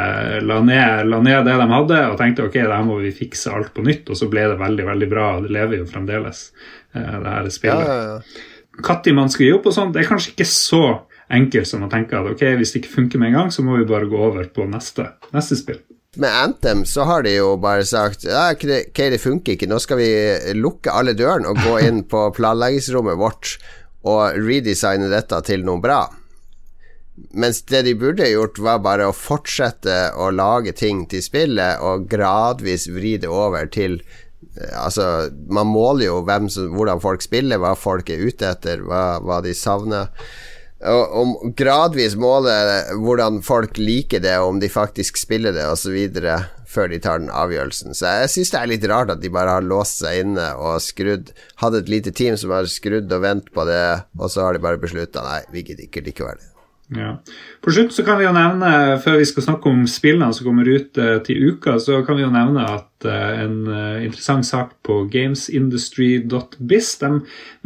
la 0.43 0.59
ned, 0.65 1.07
la 1.11 1.21
ned, 1.23 1.41
det 1.47 1.57
de 1.61 1.69
hadde 1.73 2.03
og 2.11 2.19
tenkte 2.21 2.47
ok, 2.47 2.59
da 2.69 2.81
må 2.85 2.99
vi 3.03 3.15
fikse 3.15 3.53
alt 3.53 3.73
på 3.75 3.85
nytt, 3.87 4.07
og 4.11 4.19
så 4.19 4.29
ble 4.31 4.45
det 4.51 4.61
veldig, 4.61 4.87
veldig 4.91 5.11
bra. 5.11 5.27
og 5.37 5.47
Det 5.47 5.55
lever 5.57 5.81
jo 5.81 5.89
fremdeles, 5.89 6.47
eh, 6.93 7.11
det 7.17 7.35
her 7.35 7.51
spillet. 7.53 7.91
Ja, 7.91 7.97
ja, 7.97 8.15
ja. 8.15 8.55
Når 8.77 9.13
man 9.17 9.31
skal 9.33 9.47
gi 9.47 9.53
opp 9.55 9.65
og 9.65 9.73
sånt, 9.73 9.95
det 9.95 10.03
er 10.03 10.11
kanskje 10.11 10.35
ikke 10.35 10.45
så 10.51 10.83
enkelt 11.33 11.67
som 11.67 11.81
å 11.83 11.89
tenke 11.91 12.15
at 12.19 12.27
ok, 12.29 12.43
hvis 12.59 12.75
det 12.75 12.83
ikke 12.83 12.93
funker 12.99 13.19
med 13.19 13.31
en 13.31 13.39
gang, 13.41 13.49
så 13.51 13.65
må 13.65 13.79
vi 13.79 13.89
bare 13.89 14.07
gå 14.07 14.19
over 14.29 14.45
på 14.53 14.67
neste, 14.69 15.09
neste 15.33 15.57
spill 15.59 15.81
med 16.21 16.33
Anthem 16.33 16.83
så 16.85 17.05
har 17.07 17.23
de 17.25 17.37
jo 17.37 17.55
bare 17.61 17.85
sagt 17.87 18.25
ja, 18.27 18.49
ok, 18.53 18.65
det 19.13 19.21
funker 19.21 19.55
ikke, 19.55 19.69
nå 19.69 19.79
skal 19.83 20.01
vi 20.01 20.11
lukke 20.57 20.93
alle 20.93 21.15
dørene 21.17 21.51
og 21.51 21.61
gå 21.63 21.79
inn 21.87 22.03
på 22.09 22.27
planleggingsrommet 22.37 23.19
vårt 23.19 23.57
og 24.07 24.37
redesigne 24.39 25.09
dette 25.11 25.39
til 25.47 25.65
noe 25.67 25.81
bra. 25.83 26.05
Mens 27.33 27.63
det 27.65 27.81
de 27.87 27.95
burde 27.97 28.27
gjort, 28.29 28.59
var 28.61 28.83
bare 28.85 29.07
å 29.09 29.15
fortsette 29.15 29.97
å 30.21 30.29
lage 30.31 30.75
ting 30.77 31.07
til 31.09 31.23
spillet 31.25 31.81
og 31.81 32.05
gradvis 32.11 32.87
vri 32.93 33.17
det 33.21 33.31
over 33.31 33.69
til 33.73 34.01
Altså, 34.57 35.29
man 35.53 35.67
måler 35.69 36.07
jo 36.07 36.15
som, 36.49 36.71
hvordan 36.73 37.01
folk 37.01 37.21
spiller, 37.21 37.59
hva 37.61 37.75
folk 37.77 38.07
er 38.09 38.23
ute 38.25 38.47
etter, 38.49 38.79
hva, 38.81 39.19
hva 39.21 39.37
de 39.45 39.53
savner 39.53 40.09
og 40.85 41.53
gradvis 41.57 42.13
måle 42.19 42.53
hvordan 43.01 43.41
folk 43.45 43.79
liker 43.81 44.21
det, 44.21 44.35
og 44.37 44.55
om 44.55 44.59
de 44.61 44.69
faktisk 44.69 45.17
spiller 45.17 45.55
det 45.55 45.65
osv. 45.65 45.95
før 46.67 46.91
de 46.91 46.99
tar 46.99 47.19
den 47.19 47.31
avgjørelsen. 47.33 47.95
Så 47.97 48.05
jeg 48.05 48.29
syns 48.29 48.51
det 48.53 48.59
er 48.59 48.69
litt 48.69 48.85
rart 48.91 49.09
at 49.09 49.21
de 49.23 49.31
bare 49.33 49.57
har 49.57 49.65
låst 49.65 50.03
seg 50.03 50.25
inne 50.25 50.51
og 50.59 50.81
skrudd 50.83 51.31
Hadde 51.63 51.81
et 51.81 51.89
lite 51.89 52.11
team 52.11 52.37
som 52.37 52.51
har 52.53 52.69
skrudd 52.69 53.11
og 53.11 53.23
ventet 53.23 53.53
på 53.53 53.65
det, 53.65 54.03
og 54.19 54.29
så 54.29 54.45
har 54.45 54.53
de 54.53 54.61
bare 54.61 54.81
beslutta 54.81 55.25
nei, 55.25 55.41
vi 55.53 55.65
gidder 55.65 55.87
ikke 55.87 56.05
likevel. 56.05 56.37
Ja. 56.95 57.17
På 57.61 57.71
slutt 57.73 57.91
så 57.95 58.05
kan 58.07 58.19
vi 58.19 58.27
jo 58.27 58.35
nevne, 58.35 58.99
før 59.03 59.17
vi 59.19 59.25
skal 59.27 59.43
snakke 59.43 59.71
om 59.71 59.81
spillene 59.91 60.29
som 60.35 60.47
kommer 60.47 60.69
ut 60.69 60.99
uh, 61.01 61.17
til 61.25 61.49
uka, 61.51 61.79
så 61.83 61.99
kan 62.07 62.19
vi 62.19 62.23
jo 62.23 62.31
nevne 62.31 62.63
at 62.77 62.86
uh, 63.05 63.41
en 63.43 63.55
uh, 63.67 64.03
interessant 64.05 64.45
sak 64.47 64.71
på 64.85 65.03
gamesindustry.biz 65.13 66.89
de 67.01 67.09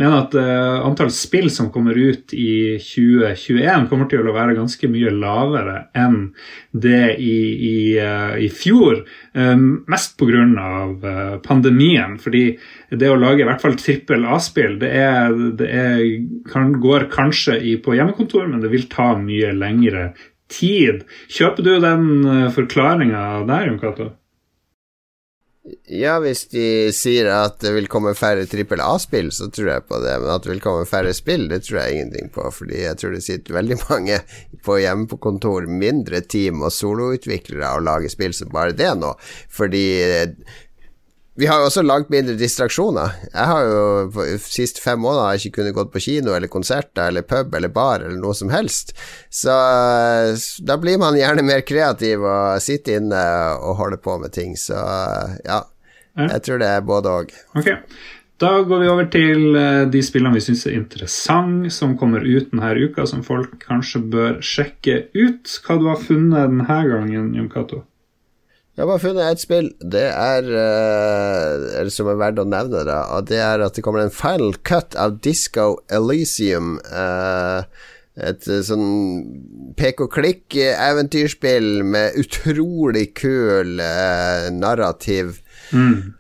mener 0.02 0.18
at 0.18 0.36
antall 0.36 1.12
spill 1.14 1.50
som 1.54 1.70
kommer 1.72 1.96
ut 1.96 2.34
i 2.34 2.78
2021, 2.82 3.88
kommer 3.92 4.10
til 4.12 4.28
å 4.28 4.36
være 4.36 4.58
ganske 4.58 4.90
mye 4.92 5.14
lavere 5.14 5.78
enn 5.98 6.32
det 6.72 7.16
i, 7.22 7.38
i, 7.68 7.76
i 8.42 8.50
fjor. 8.50 9.04
mest 9.92 10.18
pga. 10.18 11.40
Pandemien. 11.46 12.18
fordi 12.20 12.44
det 12.90 13.10
å 13.10 13.20
lage 13.20 13.44
i 13.44 13.48
hvert 13.48 13.62
fall 13.62 13.78
trippel 13.80 14.26
A-spill, 14.28 14.78
det, 14.82 14.90
er, 14.98 15.36
det 15.60 15.70
er, 15.70 16.02
kan, 16.52 16.74
går 16.82 17.08
kanskje 17.14 17.60
i, 17.60 17.76
på 17.84 17.96
hjemmekontor, 17.96 18.48
men 18.50 18.64
det 18.64 18.72
vil 18.74 18.88
ta 18.92 19.12
mye 19.20 19.54
lengre 19.56 20.12
tid. 20.52 21.06
Kjøper 21.32 21.66
du 21.66 21.74
den 21.84 22.10
eh, 22.28 22.50
forklaringa 22.54 23.24
der, 23.50 23.70
Jon 23.70 23.80
Cato? 23.82 24.10
Ja, 25.86 26.16
hvis 26.24 26.48
de 26.50 26.90
sier 26.96 27.28
at 27.30 27.60
det 27.62 27.76
vil 27.76 27.90
komme 27.92 28.16
færre 28.18 28.48
trippel 28.50 28.82
A-spill, 28.82 29.30
så 29.36 29.46
tror 29.54 29.70
jeg 29.70 29.86
på 29.86 30.00
det. 30.02 30.16
Men 30.24 30.32
at 30.34 30.46
det 30.46 30.56
vil 30.56 30.64
komme 30.64 30.88
færre 30.90 31.14
spill, 31.14 31.46
det 31.52 31.62
tror 31.68 31.84
jeg 31.84 32.00
ingenting 32.00 32.32
på. 32.34 32.48
Fordi 32.56 32.80
jeg 32.82 32.98
tror 32.98 33.14
det 33.14 33.22
sitter 33.28 33.60
veldig 33.60 33.78
mange 33.92 34.18
på 34.66 34.80
hjemme 34.82 35.06
på 35.12 35.22
kontor, 35.22 35.70
mindre 35.70 36.24
team 36.26 36.66
og 36.66 36.74
soloutviklere 36.74 37.76
og 37.76 37.86
lager 37.86 38.14
spill 38.14 38.34
som 38.34 38.50
bare 38.54 38.74
det 38.78 38.90
nå. 38.98 39.14
Fordi 39.54 39.86
vi 41.42 41.48
har 41.50 41.58
jo 41.58 41.70
også 41.72 41.82
langt 41.82 42.12
mindre 42.14 42.36
distraksjoner. 42.38 43.16
Jeg 43.32 43.50
har 43.50 43.66
jo 43.66 43.86
de 44.14 44.38
siste 44.44 44.82
fem 44.84 45.00
måneder 45.02 45.40
ikke 45.40 45.56
kunnet 45.56 45.74
gått 45.74 45.90
på 45.94 46.04
kino 46.06 46.36
eller 46.36 46.52
konserter 46.54 47.10
eller 47.10 47.26
pub 47.26 47.56
eller 47.58 47.72
bar 47.74 48.06
eller 48.06 48.20
noe 48.22 48.38
som 48.38 48.54
helst. 48.54 48.94
Så 49.34 49.56
da 50.62 50.78
blir 50.78 51.02
man 51.02 51.18
gjerne 51.18 51.48
mer 51.48 51.66
kreativ 51.66 52.22
og 52.22 52.62
sitter 52.62 53.02
inne 53.02 53.26
og 53.58 53.80
holder 53.82 54.04
på 54.06 54.20
med 54.22 54.36
ting. 54.38 54.54
Så 54.54 54.78
ja, 54.78 55.64
jeg 56.20 56.46
tror 56.46 56.62
det 56.62 56.70
er 56.76 56.86
både 56.86 57.18
òg. 57.24 57.34
Okay. 57.58 57.80
Da 58.42 58.56
går 58.66 58.80
vi 58.82 58.90
over 58.90 59.10
til 59.14 59.58
eh, 59.58 59.84
de 59.94 60.00
spillene 60.02 60.38
vi 60.38 60.42
syns 60.42 60.64
er 60.66 60.78
interessante, 60.78 61.70
som 61.74 61.94
kommer 61.98 62.24
ut 62.26 62.50
denne 62.50 62.72
uka, 62.74 63.06
som 63.10 63.22
folk 63.26 63.58
kanskje 63.62 64.02
bør 64.14 64.40
sjekke 64.42 65.04
ut. 65.14 65.58
Hva 65.66 65.78
du 65.78 65.86
har 65.90 66.02
funnet 66.02 66.50
denne 66.50 66.82
gangen, 66.90 67.34
Jon 67.38 67.50
Cato? 67.54 67.84
Jeg 68.72 68.86
har 68.86 68.88
bare 68.88 69.04
funnet 69.04 69.28
ett 69.28 69.42
spill. 69.44 69.66
Det 69.84 70.06
er, 70.08 70.46
uh, 70.48 71.90
som 71.92 72.08
er 72.08 72.20
verdt 72.22 72.40
å 72.40 72.48
nevne, 72.48 72.86
da. 72.88 73.02
Og 73.18 73.28
det 73.28 73.42
er 73.44 73.60
at 73.66 73.76
det 73.76 73.84
kommer 73.84 74.06
en 74.06 74.14
final 74.16 74.56
cut 74.68 74.96
av 74.96 75.18
Disco 75.26 75.84
Elysium. 75.92 76.78
Uh, 76.88 77.68
et 78.16 78.48
uh, 78.48 78.62
sånn 78.64 78.88
pek-og-klikk-eventyrspill 79.80 81.84
med 81.84 82.16
utrolig 82.24 83.10
kul 83.20 83.76
narrativ. 84.56 85.44
Mm. 85.76 86.16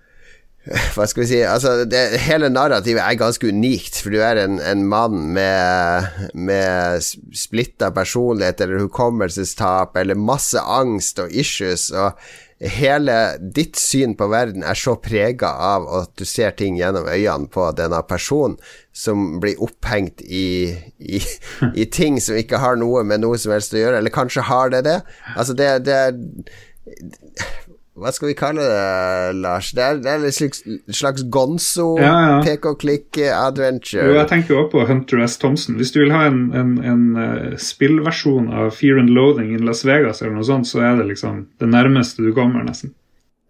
Hva 0.95 1.07
skal 1.09 1.23
vi 1.23 1.29
si 1.31 1.39
Altså, 1.41 1.85
det, 1.89 2.01
hele 2.21 2.51
narrativet 2.53 3.01
er 3.01 3.17
ganske 3.19 3.49
unikt, 3.49 3.97
for 4.03 4.13
du 4.13 4.21
er 4.21 4.43
en, 4.43 4.59
en 4.61 4.85
mann 4.87 5.31
med, 5.33 6.29
med 6.37 7.01
splitta 7.01 7.89
personlighet 7.95 8.61
eller 8.61 8.85
hukommelsestap 8.85 9.97
eller 9.97 10.19
masse 10.19 10.61
angst 10.61 11.21
og 11.23 11.33
issues, 11.33 11.89
og 11.89 12.19
hele 12.61 13.15
ditt 13.41 13.79
syn 13.81 14.13
på 14.13 14.27
verden 14.29 14.61
er 14.61 14.77
så 14.77 14.93
prega 15.01 15.49
av 15.71 15.87
at 16.03 16.11
du 16.21 16.27
ser 16.29 16.53
ting 16.53 16.77
gjennom 16.77 17.09
øynene 17.09 17.49
på 17.49 17.71
denne 17.77 18.03
personen 18.05 18.59
som 18.93 19.39
blir 19.41 19.57
opphengt 19.65 20.21
i, 20.21 20.69
i, 21.01 21.23
i 21.81 21.89
ting 21.89 22.21
som 22.21 22.37
ikke 22.37 22.61
har 22.61 22.77
noe 22.77 23.01
med 23.07 23.25
noe 23.25 23.39
som 23.41 23.55
helst 23.55 23.73
å 23.73 23.81
gjøre, 23.81 23.97
eller 24.03 24.13
kanskje 24.13 24.45
har 24.45 24.69
det 24.75 24.85
det. 24.85 24.99
Altså, 25.33 25.57
det, 25.57 25.71
det 25.89 25.97
er 25.97 27.70
hva 28.01 28.11
skal 28.15 28.31
vi 28.31 28.35
kalle 28.37 28.63
det, 28.65 29.35
Lars? 29.43 29.71
Det 29.77 29.83
er, 29.85 29.99
det 30.01 30.09
er 30.09 30.23
en 30.25 30.33
slags, 30.35 30.63
slags 31.01 31.25
gonzo, 31.33 31.87
ja, 32.01 32.13
ja. 32.27 32.37
pek 32.45 32.65
og 32.71 32.79
klikk-adventure. 32.81 34.07
Jo, 34.09 34.15
jeg 34.17 34.29
tenker 34.31 34.57
også 34.57 34.71
på 34.73 34.85
Hunter 34.89 35.21
S. 35.27 35.37
Thompson. 35.41 35.77
Hvis 35.77 35.93
du 35.93 36.01
vil 36.01 36.13
ha 36.15 36.25
en, 36.29 36.41
en, 36.57 36.73
en 36.81 37.03
uh, 37.17 37.59
spillversjon 37.61 38.49
av 38.49 38.73
Fear 38.77 39.03
and 39.03 39.13
Loathing 39.13 39.53
in 39.53 39.67
Las 39.67 39.85
Vegas, 39.87 40.23
eller 40.23 40.39
noe 40.39 40.47
sånt, 40.47 40.69
så 40.69 40.81
er 40.87 40.97
det 41.01 41.11
liksom 41.11 41.45
det 41.61 41.69
nærmeste 41.69 42.25
du 42.25 42.33
kommer, 42.37 42.65
nesten. 42.65 42.95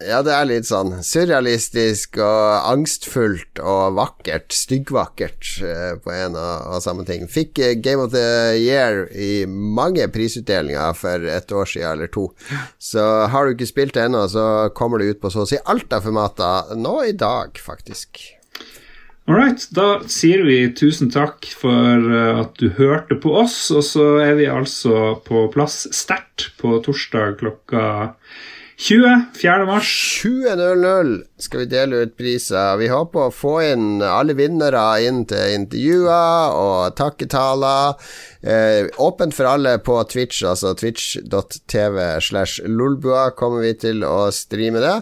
Ja, 0.08 0.22
det 0.26 0.34
er 0.34 0.48
litt 0.50 0.68
sånn 0.70 0.96
surrealistisk 1.06 2.18
og 2.22 2.68
angstfullt 2.72 3.62
og 3.62 3.98
vakkert. 4.00 4.54
Styggvakkert 4.56 5.52
eh, 5.68 5.94
på 6.02 6.14
en 6.16 6.38
og, 6.40 6.68
og, 6.72 6.82
samme 6.84 7.06
ting. 7.08 7.28
Fikk 7.30 7.62
eh, 7.62 7.76
Game 7.78 8.04
of 8.06 8.14
the 8.16 8.58
Year 8.58 9.06
i 9.14 9.46
mange 9.46 10.08
prisutdelinger 10.14 10.98
for 10.98 11.30
et 11.30 11.54
år 11.54 11.70
siden 11.70 11.90
eller 11.94 12.12
to. 12.14 12.28
Så 12.82 13.06
har 13.32 13.46
du 13.46 13.56
ikke 13.56 13.70
spilt 13.70 13.98
det 13.98 14.08
ennå, 14.08 14.26
så 14.32 14.46
kommer 14.78 15.02
det 15.02 15.14
ut 15.14 15.24
på 15.24 15.34
så 15.34 15.46
å 15.46 15.50
si 15.50 15.62
alt 15.70 15.94
av 15.94 16.08
formater 16.08 16.76
nå 16.80 16.98
i 17.08 17.18
dag, 17.18 17.60
faktisk. 17.62 18.24
All 19.30 19.38
right, 19.38 19.64
da 19.72 20.02
sier 20.10 20.42
vi 20.44 20.64
tusen 20.76 21.12
takk 21.14 21.46
for 21.56 22.08
eh, 22.10 22.40
at 22.42 22.58
du 22.60 22.72
hørte 22.80 23.20
på 23.22 23.36
oss, 23.44 23.56
og 23.72 23.86
så 23.86 24.08
er 24.24 24.34
vi 24.40 24.50
altså 24.50 25.20
på 25.28 25.46
plass 25.54 25.86
sterkt 25.94 26.50
på 26.60 26.80
torsdag 26.84 27.38
klokka 27.44 27.84
20. 28.82 29.26
4. 29.42 29.66
mars. 29.66 30.22
20.00 30.24 31.24
skal 31.38 31.60
vi 31.60 31.66
dele 31.66 31.96
ut 32.02 32.16
priser. 32.18 32.80
Vi 32.82 32.88
håper 32.90 33.28
å 33.28 33.34
få 33.34 33.52
inn 33.62 34.02
alle 34.02 34.34
vinnere 34.34 34.82
inn 35.06 35.20
til 35.30 35.54
intervjuer 35.54 36.56
og 36.58 36.96
takketaler. 36.98 38.00
Eh, 38.42 38.90
åpent 38.98 39.38
for 39.38 39.52
alle 39.52 39.76
på 39.86 40.00
Twitch, 40.10 40.42
altså 40.50 40.74
twitch.tv 40.74 42.08
slash 42.26 42.66
lolbua 42.66 43.28
kommer 43.38 43.62
vi 43.68 43.76
til 43.86 44.02
å 44.02 44.32
streame 44.34 44.82
det. 44.82 44.98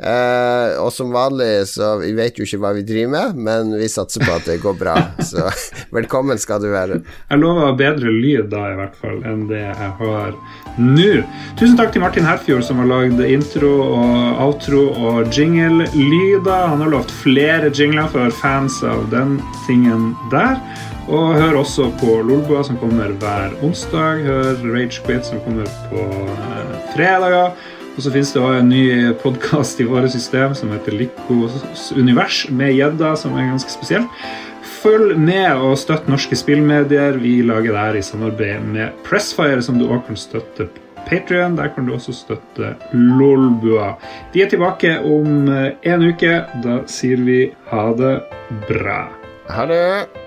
Eh, 0.00 0.78
og 0.80 0.88
som 0.96 1.10
vanlig, 1.12 1.66
så 1.68 1.92
vi 2.00 2.14
vet 2.16 2.38
jo 2.40 2.46
ikke 2.46 2.60
hva 2.62 2.70
vi 2.72 2.84
driver 2.88 3.10
med, 3.12 3.40
men 3.44 3.72
vi 3.76 3.88
satser 3.90 4.24
på 4.24 4.32
at 4.32 4.46
det 4.48 4.60
går 4.62 4.78
bra. 4.80 4.96
Så 5.30 5.44
velkommen 5.92 6.40
skal 6.40 6.62
du 6.62 6.70
være. 6.72 7.02
Jeg 7.28 7.42
lover 7.42 7.76
bedre 7.76 8.12
lyd 8.14 8.48
da, 8.52 8.64
i 8.72 8.78
hvert 8.78 8.96
fall, 9.00 9.18
enn 9.28 9.44
det 9.50 9.60
jeg 9.60 9.90
har 10.00 10.32
nå. 10.80 11.10
Tusen 11.60 11.76
takk 11.76 11.92
til 11.92 12.04
Martin 12.04 12.24
Herfjord, 12.24 12.64
som 12.64 12.80
har 12.80 12.88
lagd 12.88 13.20
intro 13.26 13.72
og 13.84 14.40
outro 14.46 14.86
og 14.94 15.28
jingle-lyder. 15.36 16.70
Han 16.72 16.84
har 16.86 16.94
lovt 16.94 17.12
flere 17.20 17.68
jingler 17.68 18.08
for 18.12 18.32
fans 18.40 18.80
av 18.86 19.04
den 19.12 19.36
tingen 19.66 20.14
der. 20.32 20.56
Og 21.10 21.34
hør 21.34 21.58
også 21.60 21.88
på 22.00 22.20
Lolbua, 22.22 22.62
som 22.64 22.78
kommer 22.80 23.12
hver 23.20 23.52
onsdag. 23.66 24.22
Hør 24.24 24.64
Rage 24.70 25.02
Quit, 25.04 25.26
som 25.26 25.42
kommer 25.44 25.68
på 25.90 26.06
eh, 26.06 26.74
fredager. 26.94 27.52
Og 27.96 28.04
så 28.04 28.12
finnes 28.14 28.30
det 28.32 28.40
også 28.40 28.60
en 28.60 28.70
ny 28.70 28.84
podkast 29.20 29.80
i 29.82 29.86
vårt 29.88 30.12
system 30.14 30.54
som 30.56 30.70
heter 30.74 30.94
Likos 30.96 31.90
univers, 31.96 32.44
med 32.50 32.72
gjedda, 32.76 33.16
som 33.18 33.34
er 33.36 33.50
ganske 33.50 33.72
spesiell. 33.72 34.06
Følg 34.80 35.18
med 35.20 35.60
og 35.60 35.74
støtt 35.76 36.08
norske 36.08 36.38
spillmedier. 36.38 37.18
Vi 37.20 37.40
lager 37.44 37.74
det 37.74 37.82
her 37.82 37.98
i 37.98 38.04
samarbeid 38.04 38.70
med 38.72 39.02
Pressfire, 39.04 39.60
som 39.62 39.80
du 39.80 39.88
også 39.88 40.06
kan 40.06 40.22
støtte 40.22 40.68
på 40.70 40.86
Patrion. 41.10 41.58
Der 41.58 41.68
kan 41.74 41.88
du 41.88 41.94
også 41.96 42.14
støtte 42.14 42.74
Lolbua. 42.92 43.94
De 44.32 44.44
er 44.44 44.48
tilbake 44.52 44.96
om 45.04 45.50
en 45.50 46.08
uke. 46.08 46.40
Da 46.64 46.80
sier 46.88 47.20
vi 47.26 47.42
ha 47.72 47.86
det 47.98 48.16
bra. 48.70 49.02
Ha 49.50 49.68
det. 49.68 50.19